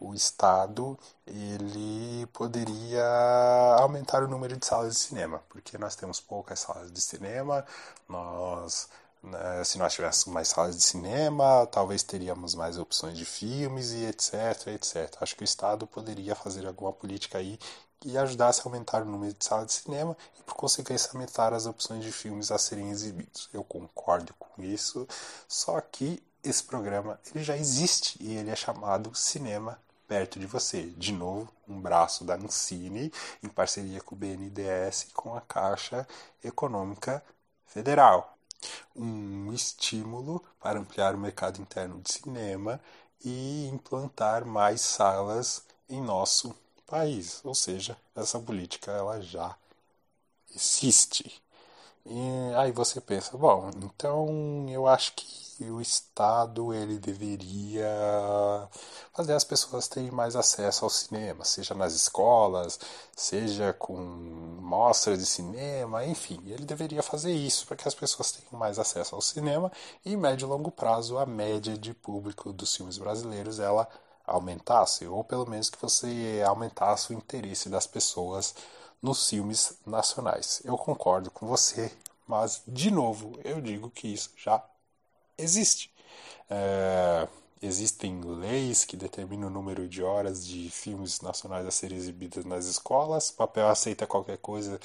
o 0.00 0.14
Estado 0.14 0.98
ele 1.26 2.24
poderia 2.32 3.04
aumentar 3.78 4.22
o 4.22 4.28
número 4.28 4.56
de 4.56 4.64
salas 4.64 4.94
de 4.94 4.98
cinema, 4.98 5.42
porque 5.50 5.76
nós 5.76 5.94
temos 5.94 6.18
poucas 6.18 6.60
salas 6.60 6.90
de 6.90 7.00
cinema, 7.02 7.66
nós 8.08 8.88
né, 9.22 9.64
se 9.64 9.78
nós 9.78 9.92
tivéssemos 9.92 10.32
mais 10.34 10.48
salas 10.48 10.76
de 10.76 10.82
cinema, 10.82 11.66
talvez 11.66 12.02
teríamos 12.02 12.54
mais 12.54 12.78
opções 12.78 13.16
de 13.18 13.24
filmes 13.24 13.92
e 13.92 14.04
etc, 14.06 14.68
etc. 14.68 15.16
Acho 15.20 15.36
que 15.36 15.42
o 15.42 15.44
Estado 15.44 15.86
poderia 15.86 16.34
fazer 16.34 16.66
alguma 16.66 16.92
política 16.92 17.38
aí 17.38 17.58
que 18.00 18.16
ajudasse 18.16 18.60
a 18.60 18.64
aumentar 18.64 19.02
o 19.02 19.04
número 19.04 19.34
de 19.34 19.44
salas 19.44 19.66
de 19.66 19.72
cinema 19.74 20.16
e, 20.38 20.42
por 20.42 20.54
consequência, 20.54 21.10
aumentar 21.12 21.52
as 21.52 21.66
opções 21.66 22.02
de 22.02 22.10
filmes 22.10 22.50
a 22.50 22.58
serem 22.58 22.90
exibidos. 22.90 23.48
Eu 23.52 23.62
concordo 23.62 24.32
com 24.38 24.62
isso, 24.62 25.06
só 25.46 25.80
que 25.80 26.22
esse 26.42 26.64
programa 26.64 27.20
ele 27.26 27.44
já 27.44 27.56
existe 27.56 28.16
e 28.20 28.34
ele 28.34 28.50
é 28.50 28.56
chamado 28.56 29.14
Cinema 29.14 29.78
perto 30.08 30.40
de 30.40 30.46
você. 30.46 30.82
De 30.96 31.12
novo, 31.12 31.52
um 31.68 31.80
braço 31.80 32.24
da 32.24 32.34
Ancine, 32.34 33.12
em 33.42 33.48
parceria 33.48 34.00
com 34.00 34.14
o 34.14 34.18
BNDES 34.18 35.02
e 35.02 35.12
com 35.12 35.36
a 35.36 35.40
Caixa 35.42 36.08
Econômica 36.42 37.22
Federal. 37.66 38.36
Um 38.94 39.52
estímulo 39.52 40.42
para 40.60 40.78
ampliar 40.78 41.14
o 41.14 41.18
mercado 41.18 41.60
interno 41.60 42.00
de 42.00 42.12
cinema 42.12 42.80
e 43.24 43.66
implantar 43.68 44.44
mais 44.44 44.80
salas 44.80 45.64
em 45.88 46.00
nosso 46.00 46.54
país. 46.86 47.40
Ou 47.44 47.54
seja, 47.54 47.96
essa 48.14 48.38
política 48.38 48.90
ela 48.92 49.20
já 49.20 49.56
existe. 50.54 51.42
E 52.06 52.54
aí 52.56 52.72
você 52.72 53.00
pensa, 53.00 53.36
bom, 53.36 53.70
então 53.76 54.66
eu 54.70 54.86
acho 54.86 55.12
que 55.14 55.64
o 55.70 55.80
Estado 55.80 56.72
ele 56.72 56.98
deveria 56.98 57.86
fazer 59.12 59.34
as 59.34 59.44
pessoas 59.44 59.86
terem 59.86 60.10
mais 60.10 60.34
acesso 60.34 60.84
ao 60.84 60.90
cinema, 60.90 61.44
seja 61.44 61.74
nas 61.74 61.92
escolas, 61.92 62.80
seja 63.14 63.74
com 63.74 63.96
mostras 63.96 65.18
de 65.18 65.26
cinema, 65.26 66.04
enfim, 66.06 66.40
ele 66.46 66.64
deveria 66.64 67.02
fazer 67.02 67.32
isso 67.32 67.66
para 67.66 67.76
que 67.76 67.86
as 67.86 67.94
pessoas 67.94 68.32
tenham 68.32 68.58
mais 68.58 68.78
acesso 68.78 69.14
ao 69.14 69.20
cinema 69.20 69.70
e 70.04 70.16
médio 70.16 70.46
e 70.46 70.48
longo 70.48 70.70
prazo 70.70 71.18
a 71.18 71.26
média 71.26 71.76
de 71.76 71.92
público 71.92 72.52
dos 72.52 72.74
filmes 72.74 72.96
brasileiros 72.96 73.60
ela 73.60 73.86
aumentasse, 74.26 75.06
ou 75.06 75.22
pelo 75.22 75.48
menos 75.48 75.68
que 75.68 75.80
você 75.80 76.42
aumentasse 76.46 77.12
o 77.12 77.16
interesse 77.16 77.68
das 77.68 77.86
pessoas 77.86 78.54
nos 79.02 79.28
filmes 79.28 79.78
nacionais. 79.86 80.60
Eu 80.64 80.76
concordo 80.76 81.30
com 81.30 81.46
você, 81.46 81.90
mas, 82.26 82.62
de 82.66 82.90
novo, 82.90 83.38
eu 83.44 83.60
digo 83.60 83.90
que 83.90 84.08
isso 84.08 84.30
já 84.36 84.62
existe. 85.36 85.92
É, 86.48 87.26
existem 87.62 88.20
leis 88.20 88.84
que 88.84 88.96
determinam 88.96 89.48
o 89.48 89.50
número 89.50 89.88
de 89.88 90.02
horas 90.02 90.46
de 90.46 90.70
filmes 90.70 91.20
nacionais 91.20 91.66
a 91.66 91.70
serem 91.70 91.98
exibidos 91.98 92.44
nas 92.44 92.66
escolas, 92.66 93.30
papel 93.30 93.68
aceita 93.68 94.06
qualquer 94.06 94.38
coisa. 94.38 94.80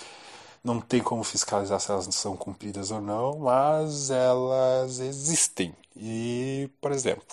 Não 0.63 0.81
tem 0.81 1.01
como 1.01 1.23
fiscalizar 1.23 1.79
se 1.79 1.91
elas 1.91 2.07
são 2.15 2.35
cumpridas 2.35 2.89
ou 2.91 2.99
não, 2.99 3.37
mas 3.39 4.09
elas 4.09 4.99
existem. 4.99 5.75
E, 5.95 6.69
por 6.81 6.91
exemplo, 6.91 7.23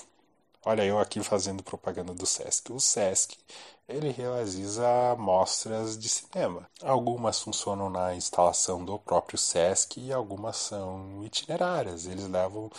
Olha 0.65 0.85
eu 0.85 0.99
aqui 1.01 1.21
fazendo 1.21 1.61
propaganda 1.61 2.15
do 2.15 2.25
SESC. 2.25 2.73
O 2.73 2.79
SESC 2.79 3.37
ele 3.89 4.11
realiza 4.11 5.17
mostras 5.19 5.99
de 5.99 6.09
cinema. 6.09 6.69
Algumas 6.81 7.41
funcionam 7.41 7.91
na 7.91 8.15
instalação 8.15 8.85
do 8.85 8.97
próprio 8.97 9.37
SESC 9.37 10.01
e 10.01 10.13
algumas 10.13 10.57
são 10.57 11.25
itinerárias. 11.25 12.07
Eles 12.07 12.29
levam 12.29 12.71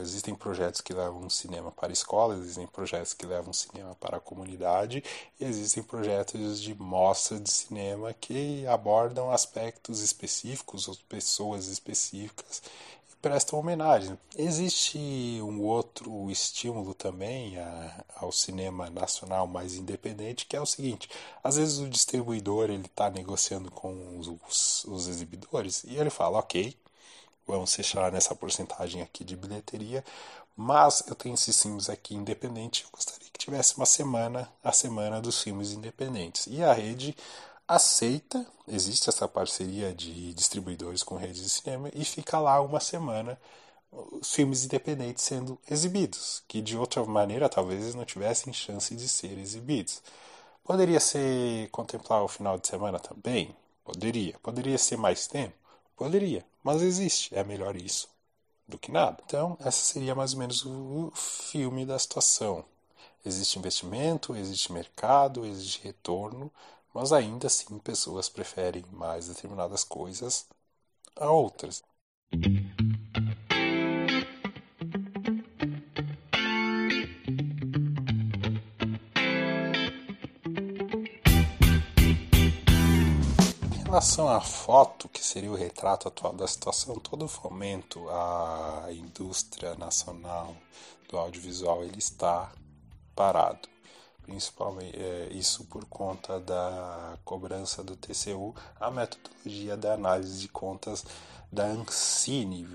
existem 0.00 0.34
projetos 0.34 0.80
que 0.80 0.92
levam 0.92 1.28
cinema 1.30 1.70
para 1.70 1.92
escolas, 1.92 2.40
existem 2.40 2.66
projetos 2.66 3.14
que 3.14 3.26
levam 3.26 3.52
cinema 3.52 3.94
para 3.94 4.16
a 4.16 4.20
comunidade 4.20 5.04
e 5.38 5.44
existem 5.44 5.82
projetos 5.82 6.60
de 6.60 6.74
mostra 6.74 7.38
de 7.38 7.50
cinema 7.50 8.12
que 8.12 8.66
abordam 8.66 9.30
aspectos 9.30 10.00
específicos 10.00 10.88
ou 10.88 10.96
pessoas 11.08 11.68
específicas 11.68 12.62
prestam 13.20 13.58
homenagem. 13.58 14.18
Existe 14.36 14.98
um 15.42 15.62
outro 15.62 16.30
estímulo 16.30 16.94
também 16.94 17.58
a, 17.58 18.04
ao 18.16 18.32
cinema 18.32 18.88
nacional 18.90 19.46
mais 19.46 19.74
independente, 19.74 20.46
que 20.46 20.56
é 20.56 20.60
o 20.60 20.66
seguinte: 20.66 21.08
às 21.42 21.56
vezes 21.56 21.78
o 21.78 21.88
distribuidor 21.88 22.70
ele 22.70 22.86
está 22.86 23.10
negociando 23.10 23.70
com 23.70 24.18
os, 24.18 24.28
os, 24.28 24.84
os 24.84 25.08
exibidores 25.08 25.84
e 25.84 25.96
ele 25.96 26.10
fala, 26.10 26.38
ok, 26.38 26.76
vamos 27.46 27.74
fechar 27.74 28.12
nessa 28.12 28.34
porcentagem 28.34 29.02
aqui 29.02 29.24
de 29.24 29.36
bilheteria, 29.36 30.04
mas 30.56 31.04
eu 31.06 31.14
tenho 31.14 31.34
esses 31.34 31.60
filmes 31.62 31.88
aqui 31.88 32.14
independentes, 32.14 32.84
eu 32.84 32.90
gostaria 32.90 33.28
que 33.32 33.38
tivesse 33.38 33.76
uma 33.76 33.86
semana, 33.86 34.52
a 34.62 34.72
semana 34.72 35.20
dos 35.20 35.40
filmes 35.42 35.72
independentes. 35.72 36.46
E 36.48 36.62
a 36.62 36.72
rede 36.72 37.16
aceita, 37.68 38.46
existe 38.66 39.08
essa 39.08 39.28
parceria 39.28 39.94
de 39.94 40.32
distribuidores 40.34 41.02
com 41.02 41.16
redes 41.16 41.42
de 41.42 41.50
cinema 41.50 41.90
e 41.94 42.04
fica 42.04 42.38
lá 42.40 42.60
uma 42.60 42.80
semana 42.80 43.38
os 43.92 44.32
filmes 44.34 44.64
independentes 44.64 45.24
sendo 45.24 45.58
exibidos, 45.70 46.42
que 46.46 46.60
de 46.60 46.76
outra 46.76 47.04
maneira 47.04 47.48
talvez 47.48 47.94
não 47.94 48.04
tivessem 48.04 48.52
chance 48.52 48.94
de 48.94 49.08
ser 49.08 49.38
exibidos. 49.38 50.02
Poderia 50.64 51.00
ser 51.00 51.70
contemplar 51.70 52.22
o 52.22 52.28
final 52.28 52.58
de 52.58 52.68
semana 52.68 52.98
também? 52.98 53.54
Poderia. 53.84 54.38
Poderia 54.42 54.76
ser 54.76 54.98
mais 54.98 55.26
tempo? 55.26 55.54
Poderia. 55.96 56.44
Mas 56.62 56.82
existe. 56.82 57.34
É 57.34 57.42
melhor 57.42 57.76
isso 57.76 58.08
do 58.66 58.78
que 58.78 58.92
nada. 58.92 59.16
Então, 59.24 59.56
essa 59.60 59.78
seria 59.78 60.14
mais 60.14 60.34
ou 60.34 60.40
menos 60.40 60.64
o 60.66 61.10
filme 61.14 61.86
da 61.86 61.98
situação. 61.98 62.64
Existe 63.24 63.58
investimento, 63.58 64.36
existe 64.36 64.72
mercado, 64.72 65.46
existe 65.46 65.82
retorno, 65.82 66.52
mas 66.98 67.12
ainda 67.12 67.46
assim 67.46 67.78
pessoas 67.78 68.28
preferem 68.28 68.84
mais 68.90 69.28
determinadas 69.28 69.84
coisas 69.84 70.48
a 71.14 71.30
outras. 71.30 71.80
Em 83.72 83.84
relação 83.84 84.28
à 84.28 84.40
foto, 84.40 85.08
que 85.08 85.24
seria 85.24 85.52
o 85.52 85.54
retrato 85.54 86.08
atual 86.08 86.32
da 86.32 86.48
situação, 86.48 86.96
todo 86.96 87.26
o 87.26 87.28
fomento 87.28 88.08
à 88.10 88.88
indústria 88.90 89.76
nacional 89.76 90.56
do 91.08 91.16
audiovisual 91.16 91.84
ele 91.84 91.98
está 91.98 92.50
parado 93.14 93.68
principalmente 94.28 94.94
é, 94.94 95.28
isso 95.32 95.64
por 95.64 95.86
conta 95.86 96.38
da 96.38 97.16
cobrança 97.24 97.82
do 97.82 97.96
TCU, 97.96 98.54
a 98.78 98.90
metodologia 98.90 99.74
da 99.74 99.94
análise 99.94 100.38
de 100.38 100.48
contas 100.48 101.02
da 101.50 101.64
Ancine, 101.64 102.68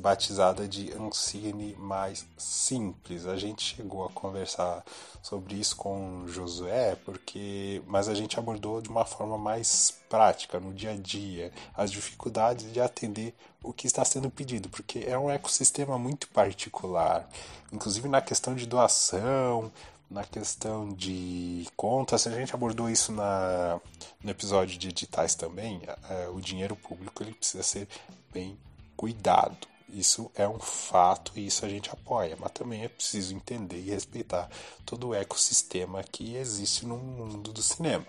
batizada 0.00 0.66
de 0.66 0.92
Ancine 0.92 1.76
mais 1.76 2.26
simples. 2.36 3.26
A 3.26 3.36
gente 3.36 3.76
chegou 3.76 4.04
a 4.04 4.10
conversar 4.10 4.84
sobre 5.22 5.54
isso 5.54 5.76
com 5.76 6.26
Josué, 6.26 6.96
porque 7.04 7.80
mas 7.86 8.08
a 8.08 8.14
gente 8.14 8.36
abordou 8.36 8.80
de 8.80 8.88
uma 8.88 9.04
forma 9.04 9.38
mais 9.38 9.96
prática 10.08 10.58
no 10.58 10.74
dia 10.74 10.90
a 10.90 10.96
dia 10.96 11.52
as 11.76 11.92
dificuldades 11.92 12.72
de 12.72 12.80
atender 12.80 13.32
o 13.62 13.72
que 13.72 13.86
está 13.86 14.04
sendo 14.04 14.28
pedido, 14.30 14.68
porque 14.68 15.04
é 15.06 15.16
um 15.16 15.30
ecossistema 15.30 15.96
muito 15.96 16.26
particular, 16.28 17.28
inclusive 17.72 18.08
na 18.08 18.20
questão 18.20 18.56
de 18.56 18.66
doação, 18.66 19.70
na 20.10 20.24
questão 20.24 20.88
de 20.88 21.66
contas, 21.76 22.26
a 22.26 22.30
gente 22.30 22.54
abordou 22.54 22.88
isso 22.88 23.12
na, 23.12 23.80
no 24.22 24.30
episódio 24.30 24.78
de 24.78 24.88
editais 24.88 25.34
também, 25.34 25.82
é, 26.08 26.28
o 26.28 26.40
dinheiro 26.40 26.74
público 26.74 27.22
ele 27.22 27.34
precisa 27.34 27.62
ser 27.62 27.88
bem 28.32 28.58
cuidado. 28.96 29.68
Isso 29.88 30.30
é 30.34 30.46
um 30.46 30.58
fato 30.58 31.32
e 31.34 31.46
isso 31.46 31.64
a 31.64 31.68
gente 31.68 31.90
apoia, 31.90 32.36
mas 32.38 32.52
também 32.52 32.84
é 32.84 32.88
preciso 32.88 33.34
entender 33.34 33.78
e 33.78 33.90
respeitar 33.90 34.48
todo 34.84 35.08
o 35.08 35.14
ecossistema 35.14 36.02
que 36.02 36.36
existe 36.36 36.84
no 36.84 36.98
mundo 36.98 37.52
do 37.52 37.62
cinema. 37.62 38.06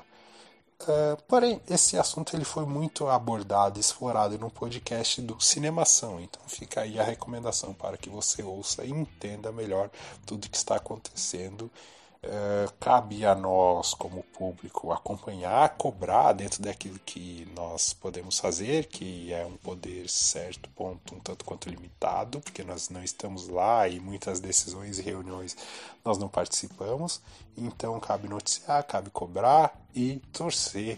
Uh, 0.82 1.22
porém, 1.28 1.62
esse 1.70 1.98
assunto 1.98 2.36
ele 2.36 2.46
foi 2.46 2.66
muito 2.66 3.08
abordado 3.08 3.80
explorado 3.80 4.40
no 4.40 4.50
podcast 4.50 5.22
do 5.22 5.40
Cinemação, 5.42 6.22
então 6.22 6.42
fica 6.48 6.82
aí 6.82 6.98
a 6.98 7.04
recomendação 7.04 7.74
para 7.74 7.98
que 7.98 8.10
você 8.10 8.42
ouça 8.42 8.86
e 8.86 8.90
entenda 8.90 9.52
melhor 9.52 9.90
tudo 10.26 10.50
que 10.50 10.56
está 10.56 10.78
acontecendo 10.78 11.70
é, 12.22 12.68
cabe 12.80 13.26
a 13.26 13.34
nós, 13.34 13.94
como 13.94 14.24
público, 14.24 14.92
acompanhar, 14.92 15.70
cobrar 15.78 16.34
dentro 16.34 16.62
daquilo 16.62 17.00
que 17.00 17.48
nós 17.56 17.94
podemos 17.94 18.40
fazer, 18.40 18.88
que 18.88 19.32
é 19.32 19.46
um 19.46 19.56
poder 19.58 20.10
certo 20.10 20.70
ponto, 20.72 21.16
um 21.16 21.20
tanto 21.20 21.46
quanto 21.46 21.70
limitado, 21.70 22.42
porque 22.42 22.64
nós 22.64 22.90
não 22.90 23.02
estamos 23.02 23.48
lá 23.48 23.88
e 23.88 24.00
muitas 24.00 24.40
decisões 24.40 25.00
e 25.00 25.02
reuniões 25.02 25.56
nós 26.04 26.18
não 26.18 26.28
participamos. 26.28 27.22
Então, 27.58 28.00
cabe 28.00 28.28
noticiar, 28.28 28.84
cabe 28.84 29.10
cobrar 29.10 29.74
e 29.96 30.18
torcer 30.34 30.98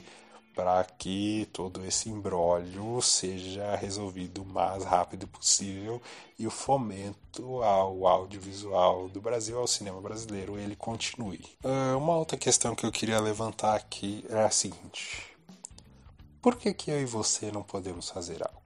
para 0.53 0.83
que 0.83 1.47
todo 1.53 1.85
esse 1.85 2.09
embrólio 2.09 3.01
seja 3.01 3.75
resolvido 3.75 4.43
o 4.43 4.45
mais 4.45 4.83
rápido 4.83 5.27
possível 5.27 6.01
e 6.37 6.45
o 6.45 6.51
fomento 6.51 7.61
ao 7.63 8.05
audiovisual 8.05 9.07
do 9.09 9.21
Brasil, 9.21 9.57
ao 9.57 9.67
cinema 9.67 10.01
brasileiro, 10.01 10.57
ele 10.57 10.75
continue. 10.75 11.43
Uh, 11.63 11.97
uma 11.97 12.15
outra 12.15 12.37
questão 12.37 12.75
que 12.75 12.85
eu 12.85 12.91
queria 12.91 13.19
levantar 13.19 13.75
aqui 13.75 14.25
é 14.29 14.43
a 14.43 14.49
seguinte: 14.49 15.35
por 16.41 16.55
que, 16.55 16.73
que 16.73 16.91
eu 16.91 16.99
e 16.99 17.05
você 17.05 17.51
não 17.51 17.63
podemos 17.63 18.09
fazer 18.09 18.41
algo? 18.43 18.61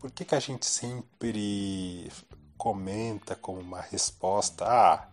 Por 0.00 0.10
que, 0.10 0.24
que 0.24 0.34
a 0.34 0.40
gente 0.40 0.64
sempre 0.66 2.10
comenta 2.56 3.36
como 3.36 3.60
uma 3.60 3.80
resposta: 3.80 4.64
ah, 4.66 5.08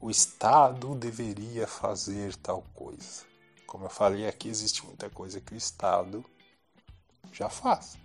o 0.00 0.10
Estado 0.10 0.94
deveria 0.94 1.66
fazer 1.66 2.34
tal 2.36 2.62
coisa? 2.74 3.31
Como 3.72 3.86
eu 3.86 3.90
falei 3.90 4.28
aqui, 4.28 4.50
existe 4.50 4.84
muita 4.84 5.08
coisa 5.08 5.40
que 5.40 5.54
o 5.54 5.56
Estado 5.56 6.22
já 7.32 7.48
faz. 7.48 7.96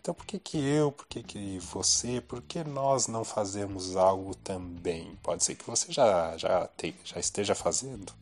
Então 0.00 0.12
por 0.12 0.26
que, 0.26 0.36
que 0.36 0.58
eu, 0.58 0.90
por 0.90 1.06
que, 1.06 1.22
que 1.22 1.60
você, 1.60 2.20
por 2.20 2.42
que 2.42 2.64
nós 2.64 3.06
não 3.06 3.22
fazemos 3.22 3.94
algo 3.94 4.34
também? 4.34 5.16
Pode 5.22 5.44
ser 5.44 5.54
que 5.54 5.64
você 5.64 5.92
já, 5.92 6.36
já, 6.36 6.68
já 7.04 7.20
esteja 7.20 7.54
fazendo. 7.54 8.12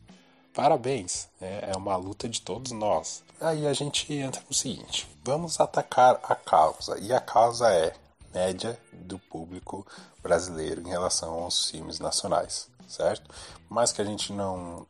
Parabéns, 0.53 1.27
é, 1.41 1.71
é 1.71 1.75
uma 1.75 1.95
luta 1.95 2.29
de 2.29 2.39
todos 2.39 2.71
nós. 2.71 3.23
Aí 3.41 3.65
a 3.65 3.73
gente 3.73 4.13
entra 4.13 4.43
no 4.47 4.53
seguinte: 4.53 5.07
vamos 5.23 5.59
atacar 5.59 6.19
a 6.21 6.35
causa. 6.35 6.99
E 6.99 7.11
a 7.11 7.19
causa 7.19 7.67
é 7.73 7.95
média 8.31 8.79
do 8.93 9.17
público 9.17 9.87
brasileiro 10.21 10.81
em 10.81 10.89
relação 10.89 11.33
aos 11.33 11.71
filmes 11.71 11.97
nacionais, 11.99 12.69
certo? 12.87 13.27
Mas 13.67 13.91
que 13.91 14.03
a 14.03 14.05
gente 14.05 14.31
não 14.31 14.85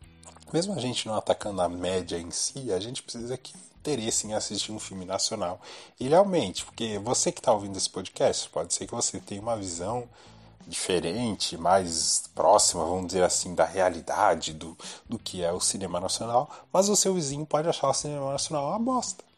mesmo 0.54 0.74
a 0.74 0.80
gente 0.80 1.08
não 1.08 1.16
atacando 1.16 1.62
a 1.62 1.70
média 1.70 2.18
em 2.18 2.32
si, 2.32 2.72
a 2.72 2.80
gente 2.80 3.04
precisa 3.04 3.38
que 3.38 3.54
interesse 3.80 4.28
em 4.28 4.34
assistir 4.34 4.72
um 4.72 4.80
filme 4.80 5.06
nacional, 5.06 5.60
ele 6.00 6.16
aumente. 6.16 6.66
Porque 6.66 7.00
você 7.00 7.32
que 7.32 7.40
está 7.40 7.52
ouvindo 7.52 7.78
esse 7.78 7.90
podcast, 7.90 8.50
pode 8.50 8.74
ser 8.74 8.86
que 8.86 8.94
você 8.94 9.20
tenha 9.20 9.42
uma 9.42 9.56
visão 9.56 10.08
diferente, 10.68 11.58
mais 11.58 12.30
próxima, 12.36 12.86
vamos 12.86 13.08
dizer 13.08 13.24
assim, 13.24 13.56
da 13.56 13.66
realidade 13.66 14.54
do, 14.54 14.78
do 15.08 15.18
que 15.18 15.44
é 15.44 15.52
o 15.52 15.60
cinema 15.60 16.00
nacional, 16.00 16.50
mas 16.72 16.90
o 16.90 16.96
seu 16.96 17.14
vizinho 17.14 17.46
pode 17.46 17.68
achar 17.68 17.90
o 17.90 17.94
cinema 17.94 18.32
nacional 18.32 18.70
uma 18.70 18.80
bosta. 18.80 19.29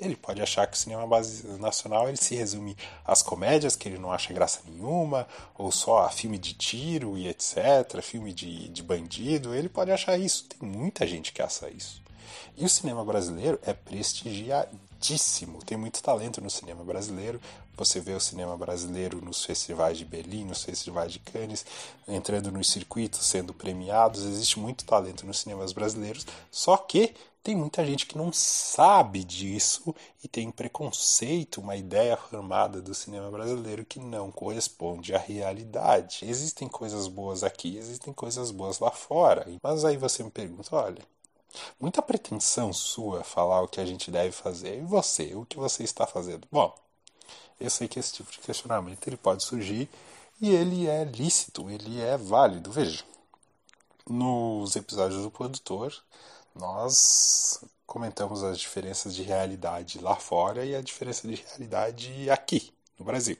Ele 0.00 0.16
pode 0.16 0.40
achar 0.40 0.66
que 0.66 0.76
o 0.76 0.80
cinema 0.80 1.06
nacional 1.58 2.08
ele 2.08 2.16
se 2.16 2.34
resume 2.34 2.76
às 3.04 3.22
comédias, 3.22 3.76
que 3.76 3.88
ele 3.88 3.98
não 3.98 4.10
acha 4.10 4.32
graça 4.32 4.60
nenhuma, 4.66 5.28
ou 5.58 5.70
só 5.70 6.04
a 6.04 6.10
filme 6.10 6.38
de 6.38 6.54
tiro 6.54 7.18
e 7.18 7.28
etc., 7.28 8.00
filme 8.02 8.32
de, 8.32 8.68
de 8.68 8.82
bandido. 8.82 9.54
Ele 9.54 9.68
pode 9.68 9.92
achar 9.92 10.18
isso. 10.18 10.44
Tem 10.44 10.66
muita 10.66 11.06
gente 11.06 11.32
que 11.32 11.42
acha 11.42 11.68
isso. 11.68 12.00
E 12.56 12.64
o 12.64 12.68
cinema 12.68 13.04
brasileiro 13.04 13.58
é 13.62 13.72
prestigiadíssimo. 13.72 15.62
Tem 15.64 15.76
muito 15.76 16.02
talento 16.02 16.40
no 16.40 16.50
cinema 16.50 16.82
brasileiro. 16.82 17.40
Você 17.76 18.00
vê 18.00 18.12
o 18.12 18.20
cinema 18.20 18.56
brasileiro 18.56 19.24
nos 19.24 19.44
festivais 19.44 19.96
de 19.96 20.04
Berlim, 20.04 20.44
nos 20.44 20.62
festivais 20.62 21.12
de 21.12 21.18
Cannes, 21.18 21.64
entrando 22.06 22.52
nos 22.52 22.70
circuitos, 22.70 23.24
sendo 23.24 23.54
premiados. 23.54 24.24
Existe 24.24 24.58
muito 24.58 24.84
talento 24.84 25.26
nos 25.26 25.40
cinemas 25.40 25.72
brasileiros. 25.72 26.26
Só 26.50 26.76
que 26.76 27.14
tem 27.42 27.56
muita 27.56 27.84
gente 27.84 28.06
que 28.06 28.18
não 28.18 28.32
sabe 28.32 29.24
disso 29.24 29.94
e 30.22 30.28
tem 30.28 30.50
preconceito, 30.50 31.60
uma 31.60 31.74
ideia 31.74 32.16
formada 32.16 32.82
do 32.82 32.94
cinema 32.94 33.30
brasileiro 33.30 33.84
que 33.84 33.98
não 33.98 34.30
corresponde 34.30 35.14
à 35.14 35.18
realidade. 35.18 36.20
Existem 36.22 36.68
coisas 36.68 37.08
boas 37.08 37.42
aqui, 37.42 37.78
existem 37.78 38.12
coisas 38.12 38.50
boas 38.50 38.78
lá 38.78 38.90
fora. 38.90 39.46
Mas 39.62 39.84
aí 39.84 39.96
você 39.96 40.22
me 40.22 40.30
pergunta, 40.30 40.76
olha, 40.76 41.02
muita 41.80 42.02
pretensão 42.02 42.72
sua 42.72 43.24
falar 43.24 43.62
o 43.62 43.68
que 43.68 43.80
a 43.80 43.86
gente 43.86 44.10
deve 44.10 44.32
fazer. 44.32 44.78
E 44.78 44.84
você, 44.84 45.34
o 45.34 45.46
que 45.46 45.56
você 45.56 45.82
está 45.82 46.06
fazendo? 46.06 46.46
Bom, 46.52 46.74
eu 47.58 47.70
sei 47.70 47.88
que 47.88 47.98
esse 47.98 48.12
tipo 48.12 48.30
de 48.30 48.38
questionamento 48.38 49.06
ele 49.06 49.16
pode 49.16 49.44
surgir 49.44 49.88
e 50.40 50.50
ele 50.50 50.86
é 50.86 51.04
lícito, 51.04 51.70
ele 51.70 52.00
é 52.00 52.16
válido. 52.18 52.70
Veja, 52.70 53.02
nos 54.06 54.76
episódios 54.76 55.22
do 55.22 55.30
produtor, 55.30 55.94
nós 56.54 57.62
comentamos 57.86 58.44
as 58.44 58.58
diferenças 58.58 59.14
de 59.14 59.22
realidade 59.22 59.98
lá 59.98 60.16
fora 60.16 60.64
e 60.64 60.74
a 60.74 60.80
diferença 60.80 61.26
de 61.26 61.34
realidade 61.34 62.30
aqui, 62.30 62.72
no 62.98 63.04
Brasil. 63.04 63.36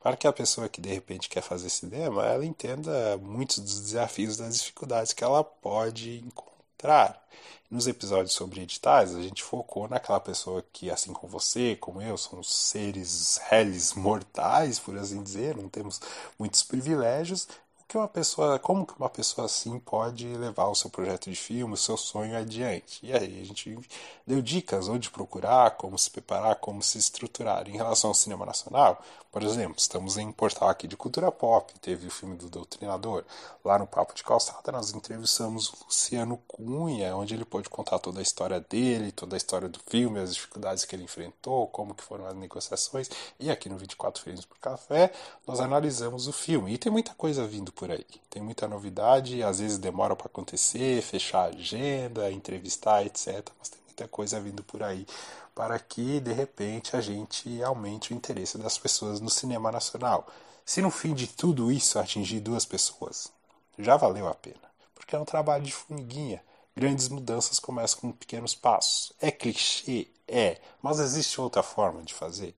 Para 0.00 0.16
que 0.16 0.26
a 0.26 0.32
pessoa 0.32 0.68
que 0.68 0.80
de 0.80 0.88
repente 0.88 1.28
quer 1.28 1.42
fazer 1.42 1.70
cinema, 1.70 2.26
ela 2.26 2.44
entenda 2.44 3.16
muitos 3.18 3.58
dos 3.60 3.80
desafios, 3.80 4.36
das 4.36 4.58
dificuldades 4.58 5.12
que 5.12 5.22
ela 5.22 5.44
pode 5.44 6.18
encontrar. 6.18 7.22
Nos 7.70 7.86
episódios 7.86 8.34
sobre 8.34 8.60
editais, 8.60 9.14
a 9.14 9.22
gente 9.22 9.42
focou 9.42 9.88
naquela 9.88 10.20
pessoa 10.20 10.62
que, 10.72 10.90
assim 10.90 11.12
como 11.12 11.32
você, 11.32 11.74
como 11.76 12.02
eu, 12.02 12.18
somos 12.18 12.52
seres 12.52 13.40
réis 13.48 13.94
mortais, 13.94 14.78
por 14.78 14.98
assim 14.98 15.22
dizer, 15.22 15.56
não 15.56 15.68
temos 15.68 16.00
muitos 16.38 16.62
privilégios, 16.62 17.48
que 17.92 17.98
uma 17.98 18.08
pessoa, 18.08 18.58
como 18.58 18.86
que 18.86 18.94
uma 18.98 19.10
pessoa 19.10 19.44
assim 19.44 19.78
pode 19.78 20.26
levar 20.26 20.66
o 20.68 20.74
seu 20.74 20.88
projeto 20.88 21.28
de 21.28 21.36
filme, 21.36 21.74
o 21.74 21.76
seu 21.76 21.98
sonho 21.98 22.34
adiante? 22.34 23.04
E 23.04 23.12
aí 23.12 23.40
a 23.42 23.44
gente 23.44 23.78
deu 24.26 24.40
dicas 24.40 24.88
onde 24.88 25.10
procurar, 25.10 25.72
como 25.72 25.98
se 25.98 26.10
preparar, 26.10 26.56
como 26.56 26.82
se 26.82 26.96
estruturar. 26.96 27.68
Em 27.68 27.76
relação 27.76 28.08
ao 28.08 28.14
cinema 28.14 28.46
nacional, 28.46 29.02
por 29.32 29.42
exemplo, 29.42 29.76
estamos 29.78 30.18
em 30.18 30.26
um 30.26 30.32
portal 30.32 30.68
aqui 30.68 30.86
de 30.86 30.94
cultura 30.94 31.32
pop, 31.32 31.72
teve 31.80 32.06
o 32.06 32.10
filme 32.10 32.36
do 32.36 32.50
Doutrinador. 32.50 33.24
Lá 33.64 33.78
no 33.78 33.86
Papo 33.86 34.14
de 34.14 34.22
Calçada 34.22 34.70
nós 34.70 34.92
entrevistamos 34.92 35.68
o 35.68 35.86
Luciano 35.86 36.36
Cunha, 36.46 37.16
onde 37.16 37.32
ele 37.32 37.46
pôde 37.46 37.70
contar 37.70 37.98
toda 37.98 38.18
a 38.18 38.22
história 38.22 38.60
dele, 38.60 39.10
toda 39.10 39.34
a 39.34 39.38
história 39.38 39.70
do 39.70 39.80
filme, 39.86 40.20
as 40.20 40.34
dificuldades 40.34 40.84
que 40.84 40.94
ele 40.94 41.04
enfrentou, 41.04 41.66
como 41.68 41.94
que 41.94 42.04
foram 42.04 42.26
as 42.26 42.34
negociações. 42.34 43.08
E 43.40 43.50
aqui 43.50 43.70
no 43.70 43.78
24 43.78 44.22
Frames 44.22 44.44
por 44.44 44.58
Café 44.58 45.10
nós 45.46 45.60
analisamos 45.60 46.28
o 46.28 46.32
filme. 46.32 46.74
E 46.74 46.76
tem 46.76 46.92
muita 46.92 47.14
coisa 47.14 47.46
vindo 47.46 47.72
por 47.72 47.90
aí. 47.90 48.04
Tem 48.28 48.42
muita 48.42 48.68
novidade, 48.68 49.42
às 49.42 49.60
vezes 49.60 49.78
demora 49.78 50.14
para 50.14 50.26
acontecer, 50.26 51.00
fechar 51.00 51.44
a 51.44 51.56
agenda, 51.56 52.30
entrevistar, 52.30 53.06
etc. 53.06 53.48
Mas 53.58 53.70
tem 53.70 53.80
muita 53.86 54.06
coisa 54.08 54.38
vindo 54.38 54.62
por 54.62 54.82
aí 54.82 55.06
para 55.54 55.78
que 55.78 56.20
de 56.20 56.32
repente 56.32 56.96
a 56.96 57.00
gente 57.00 57.62
aumente 57.62 58.12
o 58.12 58.16
interesse 58.16 58.58
das 58.58 58.78
pessoas 58.78 59.20
no 59.20 59.30
cinema 59.30 59.70
nacional. 59.72 60.26
Se 60.64 60.80
no 60.82 60.90
fim 60.90 61.14
de 61.14 61.26
tudo 61.26 61.70
isso 61.72 61.98
atingir 61.98 62.40
duas 62.40 62.64
pessoas, 62.64 63.32
já 63.78 63.96
valeu 63.96 64.28
a 64.28 64.34
pena, 64.34 64.60
porque 64.94 65.14
é 65.16 65.18
um 65.18 65.24
trabalho 65.24 65.64
de 65.64 65.72
formiguinha. 65.72 66.42
Grandes 66.76 67.08
mudanças 67.08 67.58
começam 67.58 68.00
com 68.00 68.12
pequenos 68.12 68.54
passos. 68.54 69.12
É 69.20 69.30
clichê? 69.30 70.08
É, 70.26 70.60
mas 70.80 70.98
existe 71.00 71.40
outra 71.40 71.62
forma 71.62 72.02
de 72.02 72.14
fazer? 72.14 72.54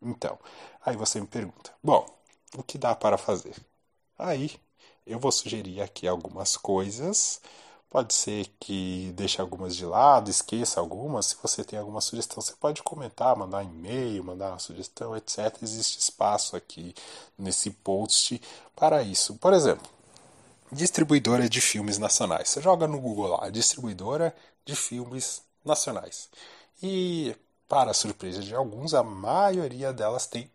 Então, 0.00 0.38
aí 0.84 0.96
você 0.96 1.20
me 1.20 1.26
pergunta: 1.26 1.72
bom, 1.82 2.06
o 2.56 2.62
que 2.62 2.78
dá 2.78 2.94
para 2.94 3.16
fazer? 3.18 3.54
Aí 4.18 4.58
eu 5.06 5.18
vou 5.18 5.32
sugerir 5.32 5.80
aqui 5.82 6.08
algumas 6.08 6.56
coisas. 6.56 7.40
Pode 7.92 8.14
ser 8.14 8.46
que 8.58 9.12
deixe 9.14 9.38
algumas 9.38 9.76
de 9.76 9.84
lado, 9.84 10.30
esqueça 10.30 10.80
algumas. 10.80 11.26
Se 11.26 11.36
você 11.42 11.62
tem 11.62 11.78
alguma 11.78 12.00
sugestão, 12.00 12.40
você 12.40 12.54
pode 12.58 12.82
comentar, 12.82 13.36
mandar 13.36 13.62
e-mail, 13.62 14.24
mandar 14.24 14.48
uma 14.48 14.58
sugestão, 14.58 15.14
etc. 15.14 15.58
Existe 15.62 15.98
espaço 15.98 16.56
aqui 16.56 16.94
nesse 17.36 17.70
post 17.70 18.40
para 18.74 19.02
isso. 19.02 19.34
Por 19.34 19.52
exemplo, 19.52 19.86
distribuidora 20.72 21.46
de 21.46 21.60
filmes 21.60 21.98
nacionais. 21.98 22.48
Você 22.48 22.62
joga 22.62 22.88
no 22.88 22.98
Google 22.98 23.36
lá, 23.36 23.50
distribuidora 23.50 24.34
de 24.64 24.74
filmes 24.74 25.42
nacionais. 25.62 26.30
E, 26.82 27.36
para 27.68 27.92
surpresa 27.92 28.40
de 28.40 28.54
alguns, 28.54 28.94
a 28.94 29.02
maioria 29.02 29.92
delas 29.92 30.26
tem 30.26 30.50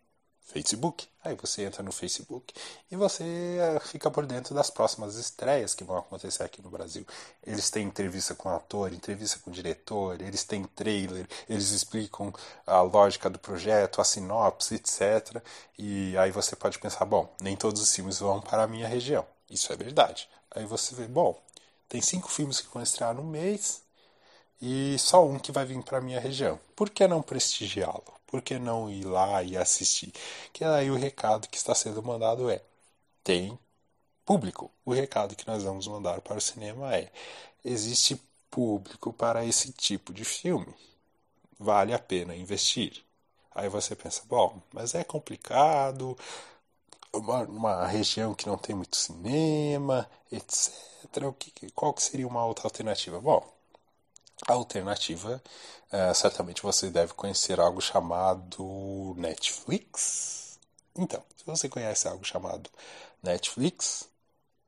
Facebook. 0.48 1.08
Aí 1.24 1.36
você 1.36 1.64
entra 1.64 1.84
no 1.84 1.92
Facebook 1.92 2.54
e 2.90 2.96
você 2.96 3.24
eh, 3.60 3.80
fica 3.82 4.10
por 4.10 4.26
dentro 4.26 4.56
das 4.56 4.70
próximas 4.70 5.16
estreias 5.16 5.76
que 5.76 5.84
vão 5.84 5.98
acontecer 5.98 6.44
aqui 6.44 6.62
no 6.62 6.70
Brasil. 6.70 7.06
Eles 7.46 7.70
têm 7.70 7.86
entrevista 7.86 8.34
com 8.34 8.50
ator, 8.50 8.94
entrevista 8.94 9.40
com 9.44 9.52
diretor, 9.52 10.22
eles 10.22 10.44
têm 10.46 10.64
trailer, 10.64 11.28
eles 11.50 11.72
explicam 11.72 12.34
a 12.66 12.82
lógica 12.82 13.30
do 13.30 13.38
projeto, 13.38 14.00
a 14.00 14.06
sinopse, 14.06 14.76
etc. 14.76 15.42
E 15.78 16.18
aí 16.18 16.32
você 16.32 16.56
pode 16.56 16.80
pensar, 16.80 17.06
bom, 17.06 17.30
nem 17.42 17.56
todos 17.58 17.82
os 17.82 17.94
filmes 17.94 18.20
vão 18.20 18.40
para 18.42 18.64
a 18.64 18.68
minha 18.68 18.88
região. 18.88 19.26
Isso 19.50 19.72
é 19.74 19.76
verdade. 19.76 20.30
Aí 20.52 20.66
você 20.66 20.96
vê, 20.96 21.08
bom, 21.08 21.38
tem 21.90 22.02
cinco 22.02 22.30
filmes 22.30 22.62
que 22.62 22.74
vão 22.74 22.82
estrear 22.82 23.14
no 23.14 23.24
mês 23.24 23.82
e 24.62 24.98
só 25.00 25.26
um 25.26 25.38
que 25.40 25.52
vai 25.52 25.66
vir 25.66 25.84
para 25.84 25.98
a 26.00 26.02
minha 26.02 26.20
região. 26.20 26.60
Por 26.76 26.90
que 26.90 27.08
não 27.08 27.22
prestigiá-lo? 27.22 28.17
Por 28.28 28.42
que 28.42 28.60
não 28.60 28.90
ir 28.90 29.06
lá 29.06 29.42
e 29.44 29.58
assistir? 29.58 30.14
Que 30.54 30.64
aí 30.64 30.92
o 30.92 30.96
recado 30.96 31.48
que 31.48 31.58
está 31.58 31.74
sendo 31.74 32.04
mandado 32.04 32.50
é: 32.50 32.62
tem 33.24 33.58
público. 34.26 34.72
O 34.86 34.94
recado 34.94 35.36
que 35.36 35.48
nós 35.48 35.64
vamos 35.64 35.88
mandar 35.88 36.22
para 36.22 36.38
o 36.38 36.42
cinema 36.42 36.96
é: 36.96 37.12
existe 37.66 38.22
público 38.52 39.14
para 39.14 39.46
esse 39.46 39.72
tipo 39.72 40.14
de 40.14 40.26
filme. 40.26 40.74
Vale 41.60 41.94
a 41.94 42.00
pena 42.00 42.36
investir. 42.36 43.04
Aí 43.56 43.70
você 43.70 43.96
pensa: 43.96 44.24
bom, 44.28 44.62
mas 44.74 44.96
é 44.96 45.04
complicado, 45.04 46.18
uma, 47.14 47.44
uma 47.44 47.88
região 47.88 48.34
que 48.34 48.48
não 48.48 48.58
tem 48.58 48.76
muito 48.76 48.96
cinema, 48.98 50.10
etc. 50.32 51.28
O 51.28 51.34
que, 51.34 51.72
qual 51.72 51.94
que 51.94 52.04
seria 52.04 52.28
uma 52.28 52.46
outra 52.46 52.68
alternativa? 52.68 53.20
Bom, 53.20 53.57
alternativa, 54.48 55.42
é, 55.92 56.14
certamente 56.14 56.62
você 56.62 56.90
deve 56.90 57.14
conhecer 57.14 57.60
algo 57.60 57.82
chamado 57.82 59.16
Netflix. 59.18 60.60
Então, 60.96 61.24
se 61.36 61.46
você 61.46 61.70
conhece 61.70 62.08
algo 62.08 62.26
chamado 62.26 62.70
Netflix, 63.22 64.10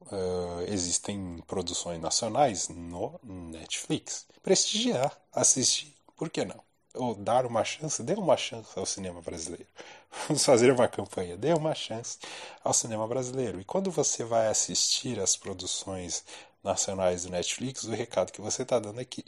uh, 0.02 0.62
existem 0.68 1.44
produções 1.48 2.00
nacionais 2.00 2.70
no 2.70 3.20
Netflix. 3.24 4.28
Prestigiar, 4.42 5.18
assistir, 5.34 5.96
por 6.16 6.30
que 6.30 6.46
não? 6.46 6.62
Ou 6.96 7.14
dar 7.16 7.46
uma 7.46 7.64
chance, 7.64 8.02
dê 8.02 8.14
uma 8.14 8.36
chance 8.36 8.78
ao 8.78 8.86
cinema 8.86 9.22
brasileiro. 9.22 9.68
Vamos 10.28 10.44
fazer 10.44 10.72
uma 10.72 10.88
campanha, 10.88 11.38
dê 11.38 11.54
uma 11.54 11.76
chance 11.76 12.18
ao 12.64 12.74
cinema 12.74 13.08
brasileiro. 13.08 13.62
E 13.62 13.66
quando 13.66 13.92
você 13.92 14.24
vai 14.24 14.48
assistir 14.48 15.20
as 15.20 15.36
produções 15.36 16.24
nacionais 16.64 17.24
do 17.24 17.30
Netflix, 17.30 17.84
o 17.84 17.92
recado 17.92 18.32
que 18.32 18.42
você 18.42 18.64
está 18.64 18.80
dando 18.80 19.00
é 19.00 19.06
que 19.06 19.24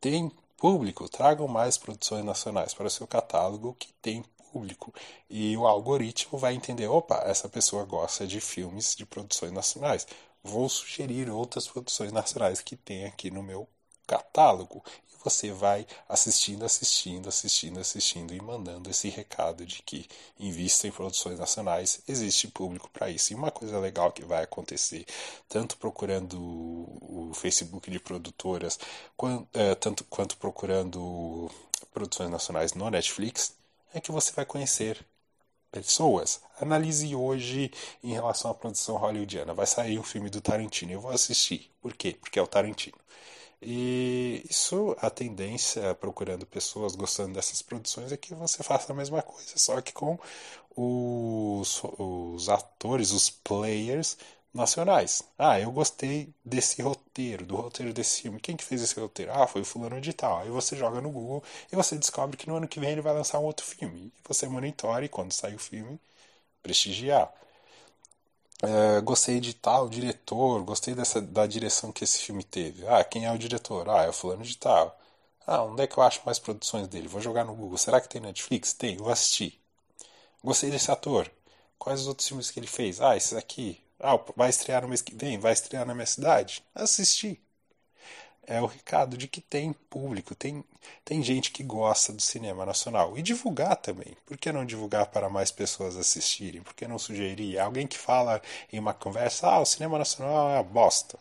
tem 0.00 0.30
público, 0.56 1.08
tragam 1.08 1.46
mais 1.48 1.78
produções 1.78 2.24
nacionais 2.24 2.74
para 2.74 2.86
o 2.86 2.90
seu 2.90 3.06
catálogo 3.06 3.74
que 3.78 3.92
tem 3.94 4.24
público. 4.52 4.92
E 5.30 5.56
o 5.56 5.66
algoritmo 5.66 6.38
vai 6.38 6.54
entender: 6.54 6.88
opa, 6.88 7.22
essa 7.26 7.48
pessoa 7.48 7.84
gosta 7.84 8.26
de 8.26 8.40
filmes 8.40 8.94
de 8.94 9.06
produções 9.06 9.52
nacionais. 9.52 10.06
Vou 10.42 10.68
sugerir 10.68 11.30
outras 11.30 11.66
produções 11.66 12.12
nacionais 12.12 12.60
que 12.60 12.76
tem 12.76 13.04
aqui 13.04 13.30
no 13.30 13.42
meu 13.42 13.68
catálogo. 14.06 14.82
Você 15.28 15.52
vai 15.52 15.86
assistindo, 16.08 16.64
assistindo, 16.64 17.28
assistindo, 17.28 17.78
assistindo 17.78 18.34
e 18.34 18.40
mandando 18.40 18.88
esse 18.88 19.10
recado 19.10 19.66
de 19.66 19.82
que 19.82 20.08
invista 20.40 20.88
em 20.88 20.90
produções 20.90 21.38
nacionais, 21.38 22.00
existe 22.08 22.48
público 22.48 22.88
para 22.90 23.10
isso. 23.10 23.32
E 23.32 23.36
uma 23.36 23.50
coisa 23.50 23.78
legal 23.78 24.10
que 24.10 24.24
vai 24.24 24.42
acontecer, 24.42 25.04
tanto 25.48 25.76
procurando 25.76 26.38
o 26.38 27.32
Facebook 27.34 27.90
de 27.90 28.00
produtoras, 28.00 28.78
quanto, 29.16 29.46
é, 29.52 29.74
tanto 29.74 30.02
quanto 30.04 30.36
procurando 30.38 31.50
produções 31.92 32.30
nacionais 32.30 32.72
no 32.72 32.88
Netflix, 32.88 33.52
é 33.92 34.00
que 34.00 34.10
você 34.10 34.32
vai 34.32 34.46
conhecer 34.46 35.04
pessoas. 35.70 36.40
Analise 36.58 37.14
hoje 37.14 37.70
em 38.02 38.12
relação 38.12 38.50
à 38.50 38.54
produção 38.54 38.96
hollywoodiana. 38.96 39.52
Vai 39.52 39.66
sair 39.66 39.98
um 39.98 40.02
filme 40.02 40.30
do 40.30 40.40
Tarantino. 40.40 40.92
Eu 40.92 41.00
vou 41.00 41.10
assistir. 41.10 41.70
Por 41.82 41.94
quê? 41.94 42.16
Porque 42.18 42.38
é 42.38 42.42
o 42.42 42.46
Tarantino. 42.46 42.96
E 43.60 44.44
isso, 44.48 44.94
a 45.00 45.10
tendência, 45.10 45.94
procurando 45.96 46.46
pessoas 46.46 46.94
gostando 46.94 47.34
dessas 47.34 47.60
produções, 47.62 48.12
é 48.12 48.16
que 48.16 48.34
você 48.34 48.62
faça 48.62 48.92
a 48.92 48.96
mesma 48.96 49.20
coisa, 49.22 49.52
só 49.58 49.80
que 49.80 49.92
com 49.92 50.18
os, 50.76 51.82
os 51.98 52.48
atores, 52.48 53.10
os 53.12 53.30
players 53.30 54.16
nacionais. 54.54 55.22
Ah, 55.38 55.60
eu 55.60 55.70
gostei 55.72 56.32
desse 56.44 56.82
roteiro, 56.82 57.46
do 57.46 57.56
roteiro 57.56 57.92
desse 57.92 58.22
filme. 58.22 58.40
Quem 58.40 58.56
que 58.56 58.64
fez 58.64 58.82
esse 58.82 58.98
roteiro? 58.98 59.32
Ah, 59.32 59.46
foi 59.46 59.62
o 59.62 59.64
fulano 59.64 60.00
de 60.00 60.12
tal. 60.12 60.38
Aí 60.40 60.48
você 60.50 60.76
joga 60.76 61.00
no 61.00 61.10
Google 61.10 61.42
e 61.72 61.76
você 61.76 61.96
descobre 61.98 62.36
que 62.36 62.48
no 62.48 62.56
ano 62.56 62.68
que 62.68 62.80
vem 62.80 62.90
ele 62.92 63.00
vai 63.02 63.12
lançar 63.14 63.38
um 63.40 63.44
outro 63.44 63.66
filme. 63.66 64.12
E 64.18 64.28
você 64.28 64.48
monitora 64.48 65.04
e 65.04 65.08
quando 65.08 65.32
sair 65.32 65.54
o 65.54 65.58
filme, 65.58 66.00
prestigiar. 66.62 67.32
É, 68.62 69.00
gostei 69.00 69.40
de 69.40 69.54
tal 69.54 69.88
diretor, 69.88 70.62
gostei 70.64 70.94
dessa, 70.94 71.20
da 71.22 71.46
direção 71.46 71.92
que 71.92 72.04
esse 72.04 72.18
filme 72.20 72.42
teve. 72.44 72.86
Ah, 72.88 73.02
quem 73.04 73.24
é 73.24 73.32
o 73.32 73.38
diretor? 73.38 73.88
Ah, 73.88 74.02
é 74.04 74.08
o 74.08 74.12
fulano 74.12 74.42
de 74.42 74.56
tal. 74.56 74.98
Ah, 75.46 75.62
onde 75.62 75.82
é 75.82 75.86
que 75.86 75.96
eu 75.98 76.02
acho 76.02 76.20
mais 76.26 76.38
produções 76.38 76.86
dele? 76.88 77.08
Vou 77.08 77.20
jogar 77.20 77.44
no 77.44 77.54
Google. 77.54 77.78
Será 77.78 78.00
que 78.00 78.08
tem 78.08 78.20
Netflix? 78.20 78.72
Tem, 78.72 78.96
vou 78.96 79.10
assistir. 79.10 79.58
Gostei 80.44 80.70
desse 80.70 80.90
ator. 80.90 81.30
Quais 81.78 82.02
os 82.02 82.08
outros 82.08 82.28
filmes 82.28 82.50
que 82.50 82.60
ele 82.60 82.66
fez? 82.68 83.00
Ah, 83.00 83.16
esses 83.16 83.34
aqui. 83.34 83.80
Ah, 84.00 84.18
vai 84.36 84.50
estrear 84.50 84.82
no 84.82 84.88
mês 84.88 85.02
que 85.02 85.14
vem? 85.14 85.38
Vai 85.38 85.52
estrear 85.54 85.86
na 85.86 85.94
minha 85.94 86.06
cidade? 86.06 86.64
Assisti. 86.74 87.40
É 88.48 88.60
o 88.60 88.66
recado 88.66 89.16
de 89.16 89.28
que 89.28 89.40
tem 89.40 89.72
público, 89.88 90.34
tem, 90.34 90.64
tem 91.04 91.22
gente 91.22 91.52
que 91.52 91.62
gosta 91.62 92.12
do 92.12 92.22
cinema 92.22 92.66
nacional. 92.66 93.16
E 93.16 93.22
divulgar 93.22 93.76
também. 93.76 94.16
Por 94.26 94.36
que 94.38 94.50
não 94.50 94.64
divulgar 94.64 95.06
para 95.06 95.28
mais 95.28 95.50
pessoas 95.52 95.96
assistirem? 95.96 96.62
Por 96.62 96.74
que 96.74 96.88
não 96.88 96.98
sugerir? 96.98 97.58
Alguém 97.60 97.86
que 97.86 97.98
fala 97.98 98.42
em 98.72 98.78
uma 98.78 98.94
conversa, 98.94 99.46
ah, 99.48 99.60
o 99.60 99.66
cinema 99.66 99.98
nacional 99.98 100.50
é 100.50 100.54
uma 100.54 100.62
bosta. 100.64 101.18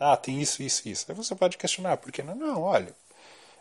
Ah, 0.00 0.16
tem 0.16 0.40
isso, 0.40 0.62
isso, 0.62 0.88
isso. 0.88 1.06
Aí 1.08 1.16
você 1.16 1.34
pode 1.34 1.58
questionar, 1.58 1.98
por 1.98 2.12
que 2.12 2.22
não? 2.22 2.34
Não, 2.34 2.62
olha, 2.62 2.94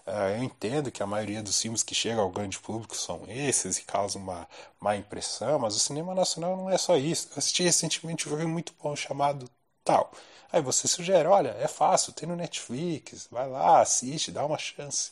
ah, 0.06 0.30
eu 0.32 0.43
entendo 0.43 0.91
que 0.91 1.04
a 1.04 1.08
maioria 1.08 1.43
dos 1.43 1.62
filmes 1.62 1.84
que 1.84 1.95
chegam 1.95 2.24
ao 2.24 2.32
grande 2.32 2.60
público 2.60 2.95
são 2.95 3.24
esses 3.30 3.78
e 3.78 3.84
causam 3.84 4.22
uma 4.22 4.47
má 4.80 4.95
impressão, 4.97 5.60
mas 5.60 5.76
o 5.76 5.80
cinema 5.80 6.16
nacional 6.16 6.58
não 6.58 6.70
é 6.70 6.78
só 6.78 6.97
isso. 6.97 7.30
Eu 7.32 7.38
assisti 7.39 7.64
recentemente 7.64 8.28
um 8.28 8.32
filme 8.32 8.45
muito 8.45 8.74
bom 8.82 8.95
chamado 8.95 9.50
Tal. 9.84 10.11
Aí 10.51 10.61
você 10.61 10.88
sugere, 10.88 11.27
olha, 11.27 11.49
é 11.59 11.67
fácil, 11.67 12.13
tem 12.13 12.27
no 12.27 12.36
Netflix, 12.36 13.27
vai 13.32 13.47
lá, 13.49 13.82
assiste, 13.82 14.32
dá 14.32 14.45
uma 14.45 14.57
chance. 14.57 15.11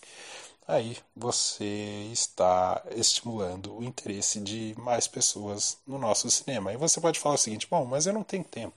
Aí 0.68 0.98
você 1.16 2.10
está 2.12 2.84
estimulando 2.92 3.76
o 3.78 3.84
interesse 3.84 4.40
de 4.42 4.76
mais 4.78 5.08
pessoas 5.08 5.78
no 5.88 5.98
nosso 5.98 6.30
cinema. 6.30 6.72
Aí 6.72 6.78
você 6.78 7.00
pode 7.02 7.20
falar 7.20 7.36
o 7.36 7.38
seguinte: 7.38 7.68
bom, 7.70 7.86
mas 7.86 8.06
eu 8.08 8.14
não 8.14 8.24
tenho 8.24 8.44
tempo. 8.44 8.76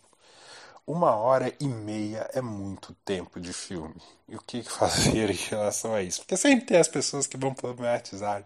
Uma 0.86 1.16
hora 1.16 1.55
e 1.61 1.66
meia 1.68 2.28
é 2.34 2.41
muito 2.43 2.95
tempo 3.05 3.41
de 3.41 3.53
filme. 3.53 4.01
E 4.28 4.36
o 4.36 4.41
que 4.43 4.62
fazer 4.68 5.30
em 5.30 5.34
relação 5.34 5.95
a 5.95 6.03
isso? 6.03 6.20
Porque 6.20 6.36
sempre 6.36 6.66
tem 6.66 6.78
as 6.78 6.88
pessoas 6.88 7.26
que 7.26 7.36
vão 7.36 7.55
problematizar 7.55 8.45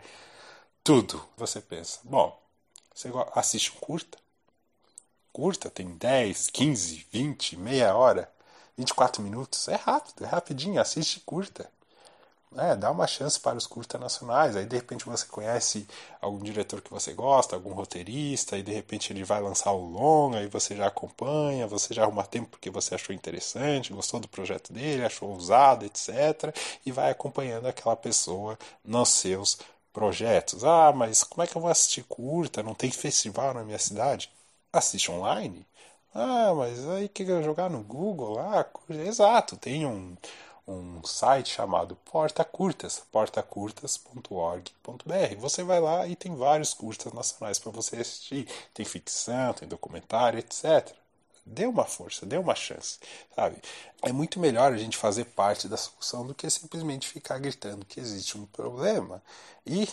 tudo. 0.85 1.25
Você 1.37 1.61
pensa, 1.61 2.01
bom, 2.05 2.39
você 2.95 3.11
assiste 3.35 3.73
um 3.73 3.81
curta? 3.81 4.19
Curta 5.35 5.69
tem 5.69 5.89
10, 5.97 6.49
15, 6.51 7.07
20, 7.11 7.57
meia 7.57 7.93
hora, 7.97 8.31
24 8.79 9.21
minutos. 9.21 9.67
É 9.67 9.75
rápido, 9.75 10.25
é 10.25 10.29
rapidinho, 10.29 10.81
assiste 10.81 11.19
curta. 11.19 11.69
É, 12.57 12.77
dá 12.77 12.89
uma 12.93 13.09
chance 13.09 13.41
para 13.41 13.59
os 13.59 13.67
curtas 13.67 14.01
nacionais. 14.01 14.55
Aí 14.55 14.65
de 14.65 14.77
repente 14.77 15.05
você 15.05 15.27
conhece 15.27 15.89
algum 16.21 16.39
diretor 16.39 16.81
que 16.81 16.89
você 16.89 17.13
gosta, 17.13 17.57
algum 17.57 17.73
roteirista, 17.73 18.57
e 18.57 18.63
de 18.63 18.73
repente 18.73 19.13
ele 19.13 19.25
vai 19.25 19.41
lançar 19.43 19.73
o 19.73 19.85
longa, 19.85 20.41
e 20.41 20.47
você 20.47 20.77
já 20.77 20.87
acompanha, 20.87 21.67
você 21.67 21.93
já 21.93 22.05
arruma 22.05 22.25
tempo 22.25 22.51
porque 22.51 22.71
você 22.71 22.95
achou 22.95 23.13
interessante, 23.13 23.93
gostou 23.93 24.21
do 24.21 24.29
projeto 24.29 24.73
dele, 24.73 25.05
achou 25.05 25.35
usado, 25.35 25.85
etc. 25.85 26.55
E 26.87 26.93
vai 26.93 27.11
acompanhando 27.11 27.67
aquela 27.67 27.97
pessoa 27.97 28.57
nos 28.85 29.09
seus 29.09 29.59
projetos. 29.93 30.63
Ah, 30.65 30.93
mas 30.95 31.25
como 31.25 31.43
é 31.43 31.47
que 31.49 31.57
eu 31.57 31.61
vou 31.61 31.71
assistir 31.73 32.05
curta? 32.05 32.63
Não 32.63 32.73
tem 32.73 32.93
festival 32.93 33.53
na 33.53 33.65
minha 33.65 33.81
cidade? 33.81 34.31
Assiste 34.75 35.11
online? 35.11 35.67
Ah, 36.13 36.53
mas 36.55 36.87
aí 36.89 37.09
que 37.09 37.25
jogar 37.43 37.71
no 37.71 37.83
Google 37.83 38.35
lá? 38.35 38.67
Exato, 38.91 39.57
tem 39.57 39.87
um 39.87 40.17
um 40.67 41.03
site 41.05 41.51
chamado 41.51 41.95
Porta 42.11 42.45
Curtas, 42.45 43.03
portacurtas.org.br. 43.13 45.37
Você 45.39 45.63
vai 45.63 45.81
lá 45.81 46.07
e 46.07 46.17
tem 46.17 46.35
vários 46.35 46.73
curtas 46.73 47.13
nacionais 47.13 47.59
para 47.59 47.71
você 47.71 47.97
assistir. 47.97 48.49
Tem 48.73 48.85
ficção, 48.85 49.53
tem 49.53 49.69
documentário, 49.69 50.39
etc. 50.39 50.91
Dê 51.45 51.67
uma 51.67 51.85
força, 51.85 52.25
dê 52.25 52.39
uma 52.39 52.55
chance, 52.55 52.99
sabe? 53.37 53.59
É 54.03 54.11
muito 54.11 54.41
melhor 54.41 54.73
a 54.73 54.79
gente 54.79 54.97
fazer 54.97 55.27
parte 55.27 55.69
da 55.69 55.77
solução 55.77 56.27
do 56.27 56.35
que 56.35 56.49
simplesmente 56.49 57.09
ficar 57.09 57.39
gritando 57.39 57.85
que 57.85 58.01
existe 58.01 58.39
um 58.39 58.47
problema. 58.47 59.23
E 59.67 59.87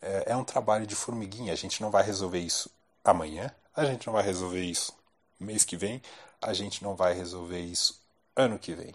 é, 0.00 0.32
é 0.32 0.36
um 0.36 0.44
trabalho 0.44 0.86
de 0.86 0.94
formiguinha. 0.94 1.52
A 1.52 1.56
gente 1.56 1.82
não 1.82 1.90
vai 1.90 2.02
resolver 2.02 2.40
isso 2.40 2.70
amanhã, 3.04 3.54
a 3.76 3.84
gente 3.84 4.06
não 4.06 4.14
vai 4.14 4.22
resolver 4.22 4.62
isso 4.62 4.92
mês 5.38 5.64
que 5.64 5.76
vem, 5.76 6.00
a 6.40 6.52
gente 6.54 6.82
não 6.82 6.96
vai 6.96 7.12
resolver 7.12 7.60
isso 7.60 8.00
ano 8.34 8.58
que 8.58 8.74
vem 8.74 8.94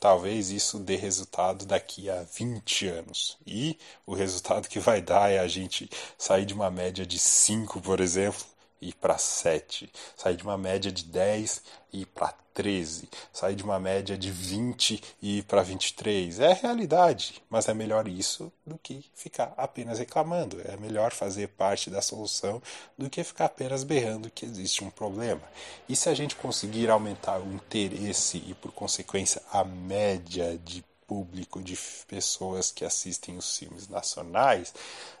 talvez 0.00 0.50
isso 0.50 0.78
dê 0.78 0.96
resultado 0.96 1.64
daqui 1.64 2.10
a 2.10 2.22
20 2.22 2.88
anos. 2.88 3.38
E 3.46 3.78
o 4.06 4.14
resultado 4.14 4.68
que 4.68 4.80
vai 4.80 5.00
dar 5.00 5.30
é 5.30 5.38
a 5.38 5.48
gente 5.48 5.88
sair 6.18 6.44
de 6.44 6.54
uma 6.54 6.70
média 6.70 7.06
de 7.06 7.18
5, 7.18 7.80
por 7.80 8.00
exemplo, 8.00 8.44
ir 8.80 8.94
para 8.94 9.18
7. 9.18 9.90
Sair 10.16 10.36
de 10.36 10.42
uma 10.42 10.56
média 10.56 10.90
de 10.90 11.04
10 11.04 11.62
e 11.92 12.02
ir 12.02 12.06
para 12.06 12.34
13. 12.54 13.08
Sair 13.32 13.54
de 13.54 13.62
uma 13.62 13.78
média 13.78 14.16
de 14.16 14.30
20 14.30 15.02
e 15.20 15.38
ir 15.38 15.42
para 15.44 15.62
23. 15.62 16.40
É 16.40 16.52
realidade, 16.52 17.42
mas 17.48 17.68
é 17.68 17.74
melhor 17.74 18.08
isso 18.08 18.52
do 18.66 18.78
que 18.78 19.04
ficar 19.14 19.52
apenas 19.56 19.98
reclamando. 19.98 20.60
É 20.64 20.76
melhor 20.76 21.12
fazer 21.12 21.48
parte 21.48 21.90
da 21.90 22.02
solução 22.02 22.62
do 22.96 23.10
que 23.10 23.22
ficar 23.22 23.46
apenas 23.46 23.84
berrando 23.84 24.30
que 24.30 24.44
existe 24.44 24.84
um 24.84 24.90
problema. 24.90 25.42
E 25.88 25.94
se 25.94 26.08
a 26.08 26.14
gente 26.14 26.36
conseguir 26.36 26.90
aumentar 26.90 27.38
o 27.40 27.52
interesse 27.52 28.42
e, 28.46 28.54
por 28.54 28.72
consequência, 28.72 29.42
a 29.52 29.64
média 29.64 30.58
de 30.58 30.84
público 31.10 31.60
de 31.60 31.76
pessoas 32.06 32.70
que 32.70 32.84
assistem 32.84 33.36
os 33.36 33.58
filmes 33.58 33.88
nacionais, 33.88 34.72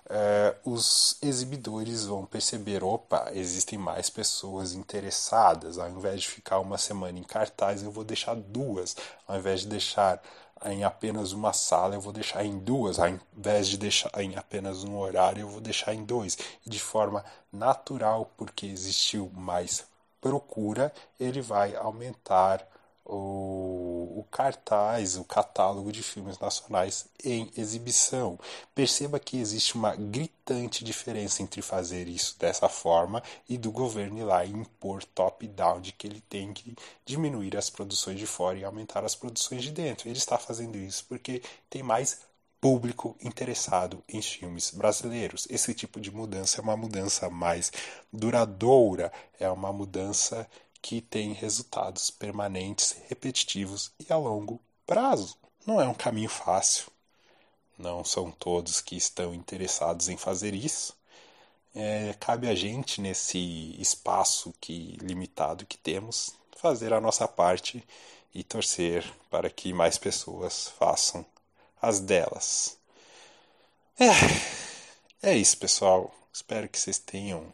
uh, 0.06 0.70
os 0.70 1.18
exibidores 1.20 2.06
vão 2.06 2.24
perceber: 2.24 2.84
opa, 2.84 3.32
existem 3.34 3.76
mais 3.76 4.08
pessoas 4.08 4.72
interessadas. 4.72 5.78
Ao 5.78 5.90
invés 5.90 6.20
de 6.20 6.28
ficar 6.28 6.60
uma 6.60 6.78
semana 6.78 7.18
em 7.18 7.24
cartaz, 7.24 7.82
eu 7.82 7.90
vou 7.90 8.04
deixar 8.04 8.36
duas. 8.36 8.96
Ao 9.26 9.36
invés 9.36 9.62
de 9.62 9.66
deixar 9.66 10.22
em 10.64 10.84
apenas 10.84 11.32
uma 11.32 11.52
sala, 11.52 11.96
eu 11.96 12.00
vou 12.00 12.12
deixar 12.12 12.44
em 12.44 12.56
duas. 12.56 13.00
Ao 13.00 13.08
invés 13.08 13.66
de 13.66 13.76
deixar 13.76 14.12
em 14.20 14.36
apenas 14.36 14.84
um 14.84 14.96
horário, 14.96 15.40
eu 15.40 15.48
vou 15.48 15.60
deixar 15.60 15.92
em 15.92 16.04
dois. 16.04 16.38
De 16.64 16.78
forma 16.78 17.24
natural, 17.52 18.30
porque 18.36 18.64
existiu 18.64 19.28
mais 19.34 19.84
procura, 20.20 20.92
ele 21.18 21.40
vai 21.40 21.74
aumentar 21.74 22.64
o, 23.12 24.20
o, 24.20 24.26
cartaz, 24.30 25.16
o 25.16 25.24
catálogo 25.24 25.90
de 25.90 26.02
filmes 26.02 26.38
nacionais 26.38 27.06
em 27.24 27.50
exibição. 27.56 28.38
Perceba 28.74 29.18
que 29.18 29.38
existe 29.38 29.74
uma 29.74 29.96
gritante 29.96 30.84
diferença 30.84 31.42
entre 31.42 31.60
fazer 31.60 32.06
isso 32.06 32.38
dessa 32.38 32.68
forma 32.68 33.22
e 33.48 33.58
do 33.58 33.72
governo 33.72 34.18
ir 34.18 34.24
lá 34.24 34.44
e 34.44 34.52
impor 34.52 35.04
top-down 35.04 35.80
de 35.80 35.92
que 35.92 36.06
ele 36.06 36.20
tem 36.28 36.52
que 36.52 36.76
diminuir 37.04 37.56
as 37.56 37.68
produções 37.68 38.18
de 38.18 38.26
fora 38.26 38.58
e 38.58 38.64
aumentar 38.64 39.04
as 39.04 39.16
produções 39.16 39.62
de 39.62 39.72
dentro. 39.72 40.08
Ele 40.08 40.18
está 40.18 40.38
fazendo 40.38 40.78
isso 40.78 41.04
porque 41.08 41.42
tem 41.68 41.82
mais 41.82 42.20
público 42.60 43.16
interessado 43.22 44.04
em 44.08 44.20
filmes 44.22 44.70
brasileiros. 44.70 45.48
Esse 45.50 45.74
tipo 45.74 46.00
de 46.00 46.10
mudança 46.10 46.60
é 46.60 46.62
uma 46.62 46.76
mudança 46.76 47.28
mais 47.30 47.72
duradoura, 48.12 49.10
é 49.38 49.50
uma 49.50 49.72
mudança 49.72 50.46
que 50.82 51.00
tem 51.00 51.32
resultados 51.32 52.10
permanentes, 52.10 52.96
repetitivos 53.08 53.92
e 53.98 54.12
a 54.12 54.16
longo 54.16 54.60
prazo. 54.86 55.36
Não 55.66 55.80
é 55.80 55.86
um 55.86 55.94
caminho 55.94 56.28
fácil. 56.28 56.90
Não 57.78 58.04
são 58.04 58.30
todos 58.30 58.80
que 58.80 58.96
estão 58.96 59.34
interessados 59.34 60.08
em 60.08 60.16
fazer 60.16 60.54
isso. 60.54 60.96
É, 61.74 62.14
cabe 62.18 62.48
a 62.48 62.54
gente, 62.54 63.00
nesse 63.00 63.76
espaço 63.80 64.52
que 64.60 64.96
limitado 65.00 65.64
que 65.66 65.78
temos, 65.78 66.34
fazer 66.56 66.92
a 66.92 67.00
nossa 67.00 67.28
parte 67.28 67.82
e 68.34 68.42
torcer 68.42 69.04
para 69.30 69.48
que 69.48 69.72
mais 69.72 69.98
pessoas 69.98 70.68
façam 70.78 71.24
as 71.80 72.00
delas. 72.00 72.76
É, 73.98 75.30
é 75.30 75.36
isso, 75.36 75.56
pessoal. 75.58 76.12
Espero 76.32 76.68
que 76.68 76.78
vocês 76.78 76.98
tenham 76.98 77.52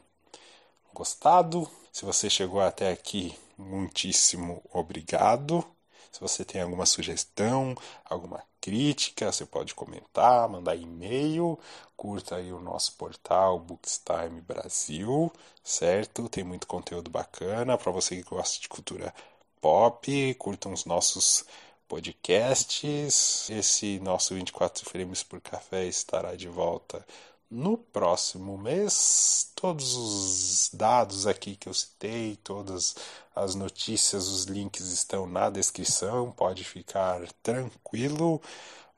gostado. 0.92 1.70
Se 1.96 2.04
você 2.04 2.28
chegou 2.28 2.60
até 2.60 2.92
aqui, 2.92 3.34
muitíssimo 3.56 4.62
obrigado. 4.70 5.64
Se 6.12 6.20
você 6.20 6.44
tem 6.44 6.60
alguma 6.60 6.84
sugestão, 6.84 7.74
alguma 8.04 8.44
crítica, 8.60 9.32
você 9.32 9.46
pode 9.46 9.74
comentar, 9.74 10.46
mandar 10.46 10.76
e-mail, 10.76 11.58
curta 11.96 12.36
aí 12.36 12.52
o 12.52 12.60
nosso 12.60 12.92
portal 12.96 13.58
Bookstime 13.58 14.42
Brasil, 14.42 15.32
certo? 15.64 16.28
Tem 16.28 16.44
muito 16.44 16.66
conteúdo 16.66 17.10
bacana 17.10 17.78
para 17.78 17.90
você 17.90 18.16
que 18.16 18.28
gosta 18.28 18.60
de 18.60 18.68
cultura 18.68 19.14
pop, 19.58 20.34
curtam 20.34 20.74
os 20.74 20.84
nossos 20.84 21.46
podcasts. 21.88 23.48
Esse 23.48 23.98
nosso 24.00 24.34
24 24.34 24.84
frames 24.84 25.22
por 25.22 25.40
café 25.40 25.86
estará 25.86 26.36
de 26.36 26.46
volta 26.46 27.02
no 27.50 27.78
próximo 27.78 28.58
mês, 28.58 29.52
todos 29.54 29.94
os 29.94 30.70
dados 30.72 31.26
aqui 31.26 31.56
que 31.56 31.68
eu 31.68 31.74
citei, 31.74 32.36
todas 32.36 32.96
as 33.34 33.54
notícias, 33.54 34.28
os 34.28 34.44
links 34.44 34.86
estão 34.88 35.26
na 35.26 35.50
descrição, 35.50 36.32
pode 36.32 36.64
ficar 36.64 37.20
tranquilo. 37.42 38.40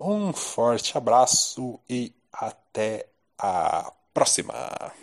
Um 0.01 0.33
forte 0.33 0.97
abraço 0.97 1.79
e 1.89 2.15
até 2.33 3.09
a 3.39 3.93
próxima! 4.15 4.93